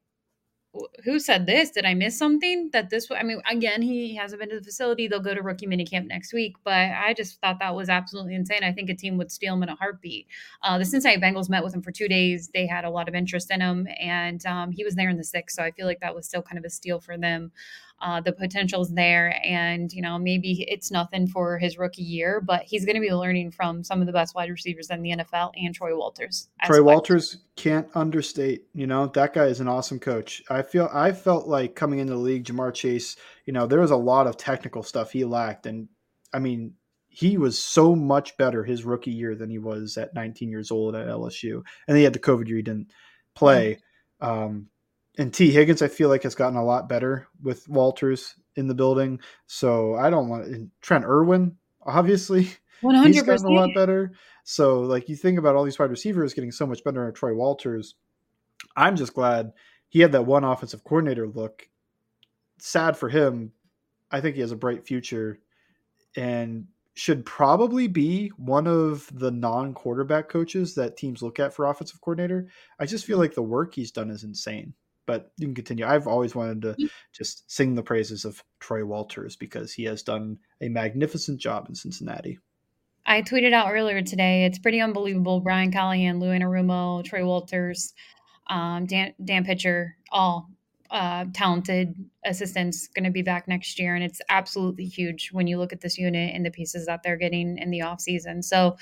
who 1.04 1.20
said 1.20 1.46
this? 1.46 1.72
Did 1.72 1.86
I 1.86 1.94
miss 1.94 2.18
something? 2.18 2.70
That 2.74 2.90
this, 2.90 3.10
I 3.12 3.24
mean, 3.24 3.42
again, 3.50 3.82
he 3.82 4.16
hasn't 4.16 4.40
been 4.40 4.50
to 4.50 4.58
the 4.58 4.64
facility. 4.64 5.08
They'll 5.08 5.20
go 5.20 5.34
to 5.34 5.42
rookie 5.42 5.68
minicamp 5.68 6.08
next 6.08 6.34
week, 6.34 6.56
but 6.64 6.74
I 6.74 7.14
just 7.16 7.40
thought 7.42 7.60
that 7.60 7.76
was 7.76 7.90
absolutely 7.90 8.36
insane. 8.36 8.64
I 8.64 8.72
think 8.72 8.90
a 8.90 8.96
team 8.96 9.18
would 9.18 9.32
steal 9.32 9.56
him 9.56 9.64
in 9.64 9.70
a 9.70 9.76
heartbeat. 9.76 10.28
Uh, 10.62 10.78
the 10.78 10.86
Cincinnati 10.86 11.20
Bengals 11.20 11.50
met 11.50 11.64
with 11.64 11.74
him 11.74 11.82
for 11.82 11.92
two 11.92 12.08
days. 12.08 12.50
They 12.54 12.68
had 12.68 12.86
a 12.86 12.90
lot 12.90 13.08
of 13.08 13.16
interest 13.16 13.52
in 13.52 13.62
him, 13.62 13.88
and 14.00 14.46
um, 14.46 14.72
he 14.72 14.84
was 14.84 14.96
there 14.96 15.10
in 15.10 15.18
the 15.18 15.24
sixth. 15.24 15.56
So 15.56 15.64
I 15.64 15.72
feel 15.72 15.88
like 15.88 16.00
that 16.02 16.16
was 16.16 16.28
still 16.28 16.42
kind 16.42 16.58
of 16.58 16.66
a 16.66 16.70
steal 16.70 17.00
for 17.00 17.18
them. 17.18 17.52
Uh, 18.00 18.22
the 18.22 18.32
potential's 18.32 18.94
there, 18.94 19.40
and 19.44 19.92
you 19.92 20.04
know 20.04 20.20
maybe 20.20 20.64
it's 20.70 20.92
nothing 20.92 21.26
for 21.26 21.58
his 21.58 21.80
rookie 21.80 22.04
year, 22.04 22.40
but 22.40 22.62
he's 22.62 22.86
going 22.86 22.96
to 22.96 23.02
be 23.02 23.12
learning 23.12 23.50
from 23.50 23.84
some 23.84 24.02
of 24.02 24.08
the 24.08 24.14
best 24.14 24.36
wide 24.36 24.52
receivers 24.52 24.92
in 24.92 25.02
the 25.02 25.10
NFL 25.10 25.52
and 25.56 25.74
Troy 25.74 25.98
Walters. 25.98 26.48
Troy 26.66 26.84
Walters 26.84 27.38
can't 27.56 27.88
understate. 27.96 28.66
You 28.74 28.86
know 28.86 29.08
that 29.08 29.34
guy 29.34 29.46
is 29.46 29.60
an 29.60 29.68
awesome 29.68 30.00
coach. 30.00 30.44
I 30.50 30.62
feel 30.62 30.90
I 30.94 31.12
felt 31.12 31.48
like 31.48 31.76
coming 31.76 31.98
into 31.98 32.14
the 32.14 32.20
league, 32.20 32.46
Ja'Marr 32.46 32.74
Chase. 32.74 33.16
You 33.46 33.54
know 33.54 33.66
there 33.66 33.82
was 33.82 33.92
a 33.92 33.98
lot 33.98 34.28
of 34.28 34.38
technical 34.38 34.84
stuff 34.84 35.12
he 35.12 35.26
lacked, 35.26 35.66
and 35.66 35.88
I 36.32 36.38
mean 36.38 36.76
he 37.10 37.40
was 37.40 37.58
so 37.58 37.96
much 37.96 38.38
better 38.38 38.64
his 38.64 38.86
rookie 38.86 39.10
year 39.10 39.34
than 39.34 39.50
he 39.50 39.58
was 39.58 39.98
at 39.98 40.14
19 40.14 40.52
years 40.52 40.70
old 40.70 40.94
at 40.94 41.08
LSU, 41.08 41.64
and 41.88 41.98
he 41.98 42.04
had 42.04 42.14
the 42.14 42.20
COVID 42.20 42.48
year 42.48 42.58
he 42.58 42.62
didn't 42.62 42.92
play. 43.34 43.80
Um, 44.22 44.68
and 45.18 45.34
Tee 45.34 45.52
Higgins, 45.52 45.82
I 45.82 45.88
feel 45.88 46.10
like 46.10 46.24
has 46.24 46.36
gotten 46.36 46.58
a 46.58 46.64
lot 46.64 46.88
better 46.88 47.28
with 47.42 47.68
Walters 47.68 48.36
in 48.56 48.68
the 48.68 48.76
building. 48.76 49.20
So 49.48 49.96
I 49.96 50.10
don't 50.10 50.30
want 50.30 50.72
Trent 50.82 51.06
Irwin, 51.06 51.58
obviously, 51.84 52.52
100%. 52.84 53.06
he's 53.06 53.24
gotten 53.24 53.46
a 53.46 53.50
lot 53.50 53.70
better. 53.74 54.12
So 54.44 54.82
like 54.82 55.10
you 55.10 55.16
think 55.16 55.40
about 55.40 55.56
all 55.56 55.64
these 55.64 55.80
wide 55.80 55.90
receivers 55.90 56.34
getting 56.34 56.52
so 56.52 56.68
much 56.68 56.84
better 56.84 57.08
at 57.08 57.16
Troy 57.16 57.34
Walters. 57.34 57.96
I'm 58.76 58.96
just 58.96 59.14
glad 59.14 59.54
he 59.90 60.02
had 60.02 60.12
that 60.12 60.26
one 60.26 60.44
offensive 60.44 60.84
coordinator 60.84 61.28
look. 61.28 61.68
Sad 62.60 62.96
for 62.96 63.10
him. 63.10 63.54
I 64.12 64.22
think 64.22 64.36
he 64.36 64.42
has 64.42 64.52
a 64.52 64.56
bright 64.56 64.86
future 64.86 65.40
and 66.16 66.68
should 66.94 67.26
probably 67.26 67.88
be 67.88 68.30
one 68.38 68.68
of 68.68 69.08
the 69.14 69.30
non-quarterback 69.30 70.30
coaches 70.30 70.76
that 70.76 70.98
teams 70.98 71.22
look 71.22 71.40
at 71.40 71.54
for 71.54 71.66
offensive 71.66 72.02
coordinator. 72.02 72.48
I 72.80 72.86
just 72.86 73.06
feel 73.06 73.20
like 73.20 73.36
the 73.36 73.44
work 73.44 73.76
he's 73.76 73.92
done 73.92 74.10
is 74.10 74.24
insane 74.24 74.74
but 75.08 75.32
you 75.38 75.48
can 75.48 75.56
continue. 75.56 75.88
I've 75.88 76.06
always 76.06 76.36
wanted 76.36 76.62
to 76.62 76.74
mm. 76.74 76.90
just 77.12 77.50
sing 77.50 77.74
the 77.74 77.82
praises 77.82 78.26
of 78.26 78.44
Troy 78.60 78.86
Walters 78.86 79.36
because 79.36 79.74
he 79.74 79.86
has 79.86 80.04
done 80.04 80.38
a 80.62 80.70
magnificent 80.70 81.40
job 81.40 81.68
in 81.70 81.74
Cincinnati. 81.74 82.38
I 83.06 83.22
tweeted 83.22 83.54
out 83.54 83.72
earlier 83.72 84.02
today. 84.02 84.46
It's 84.46 84.60
pretty 84.60 84.82
unbelievable. 84.82 85.40
Brian 85.40 85.72
Callahan, 85.72 86.20
Lou 86.20 86.28
Anarumo, 86.28 87.04
Troy 87.04 87.26
Walters, 87.26 87.94
um, 88.48 88.86
Dan, 88.86 89.14
Dan 89.24 89.46
Pitcher, 89.46 89.96
all 90.12 90.50
uh, 90.92 91.26
talented 91.34 91.96
assistants 92.26 92.88
going 92.90 93.04
to 93.04 93.12
be 93.12 93.22
back 93.22 93.48
next 93.48 93.80
year 93.80 93.96
and 93.96 94.04
it's 94.04 94.22
absolutely 94.30 94.86
huge 94.86 95.30
when 95.32 95.48
you 95.48 95.58
look 95.58 95.72
at 95.72 95.82
this 95.82 95.98
unit 95.98 96.34
and 96.36 96.46
the 96.46 96.52
pieces 96.52 96.86
that 96.86 97.02
they're 97.04 97.18
getting 97.18 97.58
in 97.58 97.72
the 97.72 97.82
off 97.82 98.02
season. 98.02 98.44
So 98.44 98.76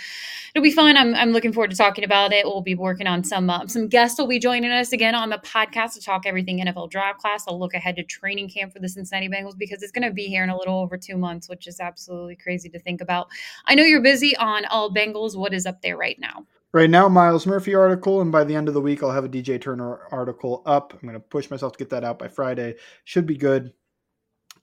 it'll 0.53 0.63
be 0.63 0.71
fun. 0.71 0.97
I'm, 0.97 1.13
I'm 1.13 1.31
looking 1.31 1.53
forward 1.53 1.71
to 1.71 1.77
talking 1.77 2.03
about 2.03 2.33
it. 2.33 2.45
We'll 2.45 2.61
be 2.61 2.75
working 2.75 3.07
on 3.07 3.23
some 3.23 3.49
uh, 3.49 3.67
some 3.67 3.87
guests 3.87 4.19
will 4.19 4.27
be 4.27 4.39
joining 4.39 4.71
us 4.71 4.93
again 4.93 5.15
on 5.15 5.29
the 5.29 5.37
podcast 5.37 5.93
to 5.93 6.01
talk 6.01 6.25
everything 6.25 6.59
nfl 6.59 6.89
draft 6.89 7.19
class 7.19 7.45
i'll 7.47 7.59
look 7.59 7.73
ahead 7.73 7.95
to 7.95 8.03
training 8.03 8.49
camp 8.49 8.73
for 8.73 8.79
the 8.79 8.89
cincinnati 8.89 9.29
bengals 9.29 9.57
because 9.57 9.81
it's 9.81 9.91
going 9.91 10.07
to 10.07 10.13
be 10.13 10.25
here 10.25 10.43
in 10.43 10.49
a 10.49 10.57
little 10.57 10.79
over 10.79 10.97
two 10.97 11.17
months 11.17 11.49
which 11.49 11.67
is 11.67 11.79
absolutely 11.79 12.35
crazy 12.35 12.69
to 12.69 12.79
think 12.79 13.01
about. 13.01 13.27
I 13.65 13.75
know 13.75 13.83
you're 13.83 14.01
busy 14.01 14.35
on 14.37 14.65
all 14.65 14.93
bengals. 14.93 15.35
What 15.35 15.53
is 15.53 15.65
up 15.65 15.81
there 15.81 15.97
right 15.97 16.17
now 16.19 16.45
right 16.75 16.89
now 16.89 17.07
Myles 17.07 17.47
Murphy 17.47 17.73
article, 17.73 18.19
and 18.19 18.33
by 18.33 18.43
the 18.43 18.53
end 18.53 18.67
of 18.67 18.73
the 18.73 18.81
week 18.81 19.01
I'll 19.01 19.09
have 19.09 19.23
a 19.23 19.29
DJ 19.29 19.59
Turner 19.61 20.01
article 20.11 20.61
up. 20.65 20.91
I'm 20.93 21.07
going 21.07 21.13
to 21.13 21.21
push 21.21 21.49
myself 21.49 21.71
to 21.71 21.77
get 21.79 21.89
that 21.91 22.03
out 22.03 22.19
by 22.19 22.27
Friday. 22.27 22.75
Should 23.05 23.25
be 23.25 23.37
good. 23.37 23.71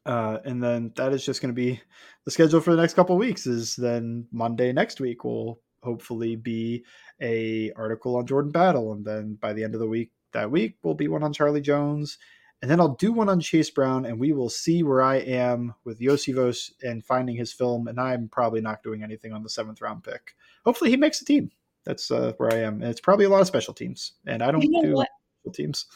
Uh, 0.05 0.37
and 0.45 0.63
then 0.63 0.93
that 0.97 1.15
is 1.15 1.25
just 1.25 1.41
going 1.41 1.55
to 1.55 1.59
be 1.59 1.81
the 2.27 2.31
schedule 2.31 2.61
for 2.61 2.73
the 2.77 2.81
next 2.81 2.95
couple 2.95 3.17
weeks. 3.17 3.47
Is 3.47 3.75
then 3.77 4.27
Monday 4.31 4.75
next 4.75 5.01
week 5.01 5.25
will 5.25 5.63
hopefully 5.83 6.37
be 6.37 6.85
a 7.23 7.73
article 7.77 8.17
on 8.17 8.27
Jordan 8.27 8.53
Battle, 8.53 8.93
and 8.93 9.07
then 9.07 9.39
by 9.41 9.55
the 9.55 9.65
end 9.65 9.73
of 9.73 9.81
the 9.81 9.89
week 9.89 10.13
that 10.35 10.51
week 10.51 10.77
will 10.83 10.95
be 10.95 11.09
one 11.09 11.23
on 11.23 11.33
Charlie 11.33 11.63
Jones, 11.63 12.19
and 12.61 12.71
then 12.71 12.79
I'll 12.79 12.97
do 12.97 13.13
one 13.13 13.31
on 13.31 13.41
Chase 13.41 13.71
Brown, 13.71 14.05
and 14.05 14.21
we 14.21 14.33
will 14.33 14.51
see 14.51 14.83
where 14.83 15.01
I 15.01 15.17
am 15.17 15.75
with 15.87 15.99
Iosivas 15.99 16.73
and 16.83 17.03
finding 17.03 17.37
his 17.37 17.55
film. 17.55 17.89
And 17.89 17.99
I'm 17.99 18.29
probably 18.29 18.61
not 18.61 18.83
doing 18.83 19.03
anything 19.03 19.33
on 19.33 19.43
the 19.43 19.49
seventh 19.49 19.81
round 19.81 20.05
pick. 20.05 20.35
Hopefully, 20.67 20.91
he 20.91 20.99
makes 20.99 21.19
the 21.19 21.25
team 21.25 21.51
that's 21.85 22.11
uh, 22.11 22.33
where 22.37 22.53
I 22.53 22.59
am. 22.59 22.83
And 22.83 22.91
it's 22.91 23.01
probably 23.01 23.25
a 23.25 23.29
lot 23.29 23.41
of 23.41 23.47
special 23.47 23.75
teams, 23.75 24.13
and 24.27 24.43
I 24.43 24.51
don't 24.51 24.63
you 24.63 24.71
know 24.71 24.83
do 24.83 24.93
what? 24.95 25.09
special 25.41 25.53
teams. 25.53 25.87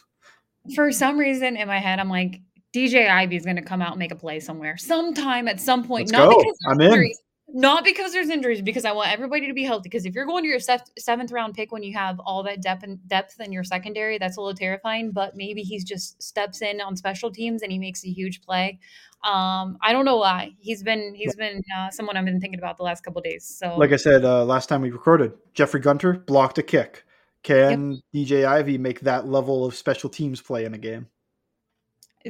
For 0.75 0.91
some 0.91 1.19
reason 1.19 1.57
in 1.57 1.69
my 1.69 1.79
head, 1.79 2.01
I'm 2.01 2.09
like, 2.09 2.41
DJ 2.75 3.09
Ivey 3.09 3.37
is 3.37 3.45
going 3.45 3.57
to 3.57 3.63
come 3.63 3.81
out 3.81 3.93
and 3.93 3.99
make 3.99 4.13
a 4.13 4.17
play 4.17 4.41
somewhere, 4.41 4.77
sometime 4.77 5.49
at 5.49 5.61
some 5.61 5.85
point. 5.85 6.09
Let's 6.09 6.13
not 6.13 6.33
go. 6.33 6.39
because 6.39 6.59
I'm 6.67 6.81
injuries, 6.81 7.19
in. 7.19 7.26
Not 7.49 7.85
because 7.85 8.13
there's 8.13 8.29
injuries, 8.29 8.61
because 8.61 8.85
I 8.85 8.93
want 8.93 9.13
everybody 9.13 9.47
to 9.47 9.55
be 9.55 9.63
healthy. 9.63 9.89
Because 9.89 10.05
if 10.05 10.15
you're 10.15 10.27
going 10.27 10.43
to 10.43 10.49
your 10.49 10.59
seventh 10.59 11.31
round 11.31 11.55
pick 11.55 11.71
when 11.71 11.85
you 11.85 11.93
have 11.95 12.19
all 12.19 12.43
that 12.43 12.61
depth 12.61 12.83
and 12.83 13.07
depth 13.07 13.41
in 13.41 13.53
your 13.53 13.63
secondary, 13.63 14.19
that's 14.19 14.37
a 14.37 14.41
little 14.41 14.57
terrifying. 14.57 15.13
But 15.13 15.37
maybe 15.37 15.63
he's 15.63 15.85
just 15.85 16.21
steps 16.21 16.61
in 16.61 16.81
on 16.81 16.97
special 16.97 17.31
teams 17.31 17.63
and 17.63 17.71
he 17.71 17.79
makes 17.79 18.05
a 18.05 18.09
huge 18.09 18.43
play. 18.43 18.81
Um, 19.23 19.79
I 19.81 19.93
don't 19.93 20.05
know 20.05 20.17
why 20.17 20.55
he's 20.59 20.83
been 20.83 21.15
he's 21.15 21.37
been 21.37 21.63
uh, 21.77 21.91
someone 21.91 22.17
I've 22.17 22.25
been 22.25 22.41
thinking 22.41 22.59
about 22.59 22.77
the 22.79 22.83
last 22.83 23.05
couple 23.05 23.23
days. 23.23 23.45
So, 23.45 23.77
like 23.77 23.93
I 23.93 23.97
said 23.97 24.25
uh, 24.25 24.45
last 24.45 24.69
time 24.69 24.83
we 24.83 24.91
recorded, 24.91 25.33
Jeffrey 25.55 25.81
Gunter 25.81 26.15
blocked 26.15 26.59
a 26.59 26.63
kick. 26.63 27.05
Can 27.43 28.03
yep. 28.13 28.29
DJ 28.29 28.45
Ivey 28.45 28.77
make 28.77 29.01
that 29.01 29.29
level 29.29 29.65
of 29.65 29.77
special 29.77 30.11
teams 30.11 30.41
play 30.41 30.65
in 30.65 30.75
a 30.75 30.79
game? 30.79 31.07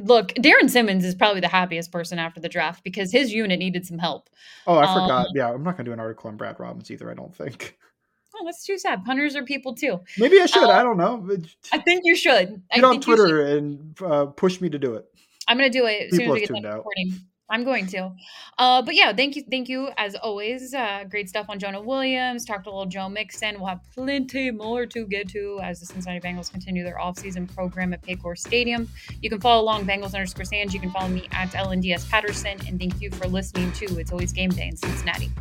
Look, 0.03 0.33
Darrin 0.35 0.69
Simmons 0.69 1.03
is 1.05 1.15
probably 1.15 1.41
the 1.41 1.47
happiest 1.47 1.91
person 1.91 2.19
after 2.19 2.39
the 2.39 2.49
draft 2.49 2.83
because 2.83 3.11
his 3.11 3.33
unit 3.33 3.59
needed 3.59 3.85
some 3.85 3.97
help. 3.97 4.29
Oh, 4.65 4.75
I 4.75 4.85
Um, 4.85 5.01
forgot. 5.01 5.27
Yeah, 5.33 5.51
I'm 5.53 5.63
not 5.63 5.77
gonna 5.77 5.85
do 5.85 5.93
an 5.93 5.99
article 5.99 6.29
on 6.29 6.37
Brad 6.37 6.59
Robbins 6.59 6.91
either. 6.91 7.09
I 7.09 7.13
don't 7.13 7.35
think. 7.35 7.77
Oh, 8.39 8.45
that's 8.45 8.63
too 8.63 8.77
sad. 8.77 9.03
Punters 9.03 9.35
are 9.35 9.43
people 9.43 9.73
too. 9.73 9.99
Maybe 10.19 10.39
I 10.39 10.45
should. 10.45 10.63
Uh, 10.63 10.69
I 10.69 10.83
don't 10.83 10.97
know. 10.97 11.27
I 11.73 11.79
think 11.79 12.01
you 12.03 12.15
should. 12.15 12.61
I 12.71 12.75
Get 12.75 12.83
on 12.83 12.91
think. 12.93 13.03
Twitter 13.05 13.41
and 13.57 13.99
uh, 14.01 14.27
push 14.27 14.61
me 14.61 14.69
to 14.69 14.77
do 14.77 14.93
it. 14.93 15.05
I'm 15.47 15.57
gonna 15.57 15.71
do 15.71 15.85
it 15.87 16.11
as 16.11 16.15
soon 16.17 16.27
as 16.27 16.33
we 16.33 16.39
get 16.41 16.49
done 16.49 16.65
out. 16.67 16.85
I'm 17.49 17.63
going 17.63 17.87
to. 17.87 18.11
Uh, 18.57 18.81
but 18.81 18.95
yeah, 18.95 19.13
thank 19.13 19.35
you, 19.35 19.43
thank 19.49 19.69
you 19.69 19.89
as 19.97 20.15
always. 20.15 20.73
Uh, 20.73 21.05
great 21.09 21.29
stuff 21.29 21.45
on 21.49 21.59
Jonah 21.59 21.81
Williams. 21.81 22.43
Talked 22.43 22.67
a 22.67 22.69
little 22.69 22.85
Joe 22.85 23.07
Mixon. 23.07 23.55
We'll 23.55 23.67
have 23.67 23.81
plenty 23.93 24.51
more 24.51 24.85
to 24.87 25.05
get 25.05 25.29
to 25.29 25.59
as 25.63 25.79
the 25.79 25.85
Cincinnati 25.85 26.19
Bengals 26.19 26.51
continue 26.51 26.83
their 26.83 26.97
offseason 26.97 27.53
program 27.53 27.93
at 27.93 28.01
Paycor 28.01 28.37
Stadium. 28.37 28.89
You 29.21 29.29
can 29.29 29.39
follow 29.39 29.61
along 29.61 29.85
Bengals 29.85 30.13
underscore 30.13 30.45
Sans. 30.45 30.73
You 30.73 30.79
can 30.79 30.91
follow 30.91 31.09
me 31.09 31.27
at 31.31 31.49
LNDS 31.51 32.09
Patterson. 32.09 32.59
And 32.67 32.79
thank 32.79 33.01
you 33.01 33.11
for 33.11 33.27
listening 33.27 33.71
to 33.73 33.97
It's 33.97 34.11
Always 34.11 34.33
Game 34.33 34.49
Day 34.49 34.67
in 34.67 34.75
Cincinnati. 34.75 35.31